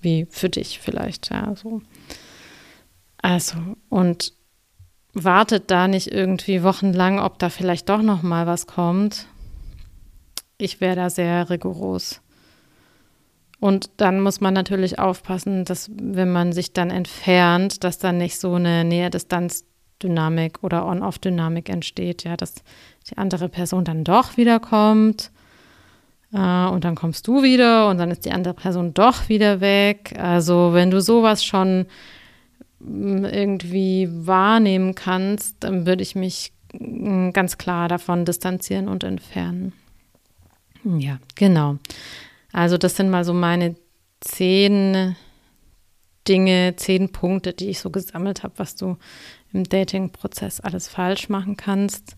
wie 0.00 0.26
für 0.30 0.48
dich 0.48 0.78
vielleicht, 0.78 1.30
ja, 1.30 1.56
so. 1.56 1.82
Also, 3.20 3.56
und 3.88 4.32
wartet 5.12 5.72
da 5.72 5.88
nicht 5.88 6.12
irgendwie 6.12 6.62
wochenlang, 6.62 7.18
ob 7.18 7.40
da 7.40 7.50
vielleicht 7.50 7.88
doch 7.88 8.02
noch 8.02 8.22
mal 8.22 8.46
was 8.46 8.66
kommt. 8.66 9.26
ich 10.60 10.80
wäre 10.80 10.96
da 10.96 11.10
sehr 11.10 11.50
rigoros. 11.50 12.20
Und 13.60 13.90
dann 13.96 14.20
muss 14.20 14.40
man 14.40 14.54
natürlich 14.54 14.98
aufpassen, 14.98 15.64
dass 15.64 15.90
wenn 15.92 16.30
man 16.30 16.52
sich 16.52 16.72
dann 16.72 16.90
entfernt, 16.90 17.82
dass 17.82 17.98
dann 17.98 18.18
nicht 18.18 18.38
so 18.38 18.54
eine 18.54 18.84
Nähe-Distanz-Dynamik 18.84 20.62
oder 20.62 20.86
On-Off-Dynamik 20.86 21.68
entsteht, 21.68 22.22
ja, 22.22 22.36
dass 22.36 22.54
die 23.10 23.18
andere 23.18 23.48
Person 23.48 23.84
dann 23.84 24.04
doch 24.04 24.36
wiederkommt 24.36 25.32
äh, 26.32 26.66
und 26.66 26.84
dann 26.84 26.94
kommst 26.94 27.26
du 27.26 27.42
wieder 27.42 27.88
und 27.88 27.98
dann 27.98 28.10
ist 28.10 28.24
die 28.24 28.32
andere 28.32 28.54
Person 28.54 28.94
doch 28.94 29.28
wieder 29.28 29.60
weg. 29.60 30.14
Also 30.18 30.70
wenn 30.72 30.90
du 30.90 31.00
sowas 31.00 31.44
schon 31.44 31.86
mm, 32.80 33.24
irgendwie 33.24 34.08
wahrnehmen 34.10 34.94
kannst, 34.94 35.56
dann 35.60 35.86
würde 35.86 36.02
ich 36.02 36.14
mich 36.14 36.52
mm, 36.72 37.30
ganz 37.30 37.58
klar 37.58 37.88
davon 37.88 38.24
distanzieren 38.24 38.88
und 38.88 39.04
entfernen. 39.04 39.72
Ja, 40.84 41.18
genau. 41.34 41.78
Also 42.52 42.78
das 42.78 42.96
sind 42.96 43.10
mal 43.10 43.24
so 43.24 43.34
meine 43.34 43.76
zehn 44.20 45.16
Dinge, 46.26 46.74
zehn 46.76 47.10
Punkte, 47.10 47.52
die 47.52 47.70
ich 47.70 47.80
so 47.80 47.90
gesammelt 47.90 48.42
habe, 48.42 48.54
was 48.58 48.74
du 48.74 48.96
im 49.52 49.64
Dating-Prozess 49.64 50.60
alles 50.60 50.88
falsch 50.88 51.28
machen 51.28 51.56
kannst. 51.56 52.16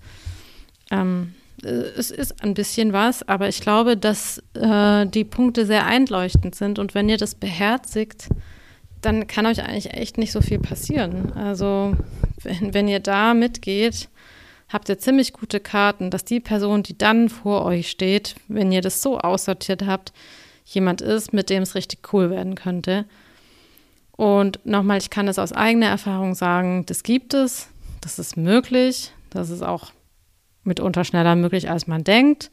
Ähm, 0.91 1.35
es 1.63 2.11
ist 2.11 2.43
ein 2.43 2.55
bisschen 2.55 2.93
was, 2.93 3.27
aber 3.29 3.49
ich 3.49 3.61
glaube, 3.61 3.97
dass 3.97 4.43
äh, 4.55 5.07
die 5.07 5.25
Punkte 5.25 5.67
sehr 5.67 5.87
einleuchtend 5.87 6.55
sind 6.55 6.79
und 6.79 6.95
wenn 6.95 7.09
ihr 7.09 7.19
das 7.19 7.35
beherzigt, 7.35 8.29
dann 9.03 9.27
kann 9.27 9.47
euch 9.47 9.63
eigentlich 9.63 9.93
echt 9.95 10.19
nicht 10.19 10.33
so 10.33 10.41
viel 10.41 10.59
passieren. 10.59 11.33
Also 11.33 11.97
wenn, 12.43 12.75
wenn 12.75 12.89
ihr 12.89 13.01
da 13.01 13.35
mitgeht, 13.35 14.09
habt 14.73 14.89
ihr 14.89 14.99
ziemlich 14.99 15.33
gute 15.33 15.61
Karten, 15.61 16.11
dass 16.11 16.25
die 16.25 16.41
Person, 16.41 16.83
die 16.83 16.97
dann 16.97 17.29
vor 17.29 17.65
euch 17.65 17.91
steht, 17.91 18.37
wenn 18.49 18.73
ihr 18.73 18.81
das 18.81 19.03
so 19.03 19.19
aussortiert 19.19 19.85
habt, 19.85 20.13
jemand 20.65 21.01
ist, 21.01 21.33
mit 21.33 21.51
dem 21.51 21.65
es 21.65 21.75
richtig 21.75 22.13
cool 22.13 22.31
werden 22.31 22.55
könnte. 22.55 23.05
Und 24.13 24.65
nochmal, 24.65 24.99
ich 24.99 25.11
kann 25.11 25.29
es 25.29 25.39
aus 25.39 25.53
eigener 25.53 25.87
Erfahrung 25.87 26.35
sagen, 26.35 26.87
das 26.87 27.03
gibt 27.03 27.35
es, 27.35 27.69
das 28.01 28.19
ist 28.19 28.37
möglich, 28.37 29.13
das 29.31 29.51
ist 29.51 29.63
auch 29.63 29.93
mitunter 30.63 31.05
schneller 31.05 31.35
möglich, 31.35 31.69
als 31.69 31.87
man 31.87 32.05
denkt. 32.05 32.51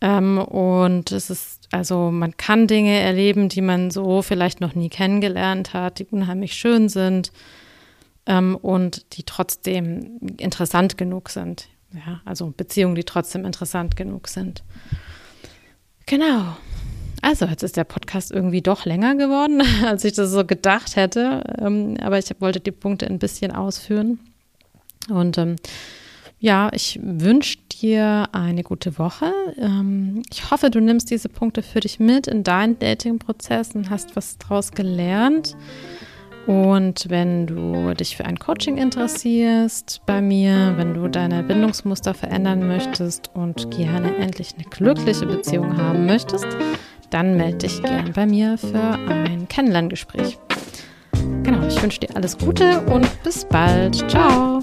Ähm, 0.00 0.38
und 0.38 1.10
es 1.10 1.30
ist, 1.30 1.66
also 1.72 2.12
man 2.12 2.36
kann 2.36 2.68
Dinge 2.68 2.96
erleben, 2.96 3.48
die 3.48 3.62
man 3.62 3.90
so 3.90 4.22
vielleicht 4.22 4.60
noch 4.60 4.74
nie 4.76 4.88
kennengelernt 4.88 5.72
hat, 5.72 5.98
die 5.98 6.04
unheimlich 6.04 6.54
schön 6.54 6.88
sind 6.88 7.32
ähm, 8.28 8.54
und 8.56 9.16
die 9.16 9.24
trotzdem 9.24 10.18
interessant 10.38 10.96
genug 10.96 11.30
sind. 11.30 11.68
Ja, 11.92 12.20
also 12.24 12.52
Beziehungen, 12.56 12.94
die 12.94 13.04
trotzdem 13.04 13.44
interessant 13.44 13.96
genug 13.96 14.28
sind. 14.28 14.62
Genau. 16.06 16.56
Also, 17.22 17.46
jetzt 17.46 17.64
ist 17.64 17.76
der 17.76 17.84
Podcast 17.84 18.30
irgendwie 18.30 18.62
doch 18.62 18.84
länger 18.84 19.16
geworden, 19.16 19.62
als 19.84 20.04
ich 20.04 20.12
das 20.12 20.30
so 20.30 20.44
gedacht 20.44 20.94
hätte. 20.94 21.42
Ähm, 21.58 21.96
aber 22.00 22.18
ich 22.18 22.30
wollte 22.38 22.60
die 22.60 22.70
Punkte 22.70 23.06
ein 23.06 23.18
bisschen 23.18 23.50
ausführen. 23.50 24.20
Und 25.08 25.38
ähm, 25.38 25.56
ja, 26.38 26.70
ich 26.72 27.00
wünsche 27.02 27.58
dir 27.82 28.28
eine 28.32 28.62
gute 28.62 28.98
Woche. 28.98 29.32
Ähm, 29.56 30.22
ich 30.30 30.50
hoffe, 30.50 30.70
du 30.70 30.80
nimmst 30.80 31.10
diese 31.10 31.28
Punkte 31.28 31.62
für 31.62 31.80
dich 31.80 31.98
mit 31.98 32.26
in 32.26 32.44
deinen 32.44 32.78
Dating-Prozess 32.78 33.74
und 33.74 33.90
hast 33.90 34.14
was 34.14 34.38
draus 34.38 34.70
gelernt. 34.72 35.56
Und 36.48 37.10
wenn 37.10 37.46
du 37.46 37.92
dich 37.92 38.16
für 38.16 38.24
ein 38.24 38.38
Coaching 38.38 38.78
interessierst 38.78 40.00
bei 40.06 40.22
mir, 40.22 40.72
wenn 40.78 40.94
du 40.94 41.06
deine 41.06 41.42
Bindungsmuster 41.42 42.14
verändern 42.14 42.66
möchtest 42.66 43.30
und 43.34 43.70
gerne 43.70 44.16
endlich 44.16 44.54
eine 44.54 44.64
glückliche 44.64 45.26
Beziehung 45.26 45.76
haben 45.76 46.06
möchtest, 46.06 46.46
dann 47.10 47.36
melde 47.36 47.58
dich 47.58 47.82
gern 47.82 48.14
bei 48.14 48.24
mir 48.24 48.56
für 48.56 48.80
ein 48.80 49.46
Kennenlerngespräch. 49.48 50.38
Genau, 51.42 51.66
ich 51.66 51.82
wünsche 51.82 52.00
dir 52.00 52.16
alles 52.16 52.38
Gute 52.38 52.80
und 52.86 53.06
bis 53.22 53.44
bald. 53.44 53.96
Ciao. 54.10 54.62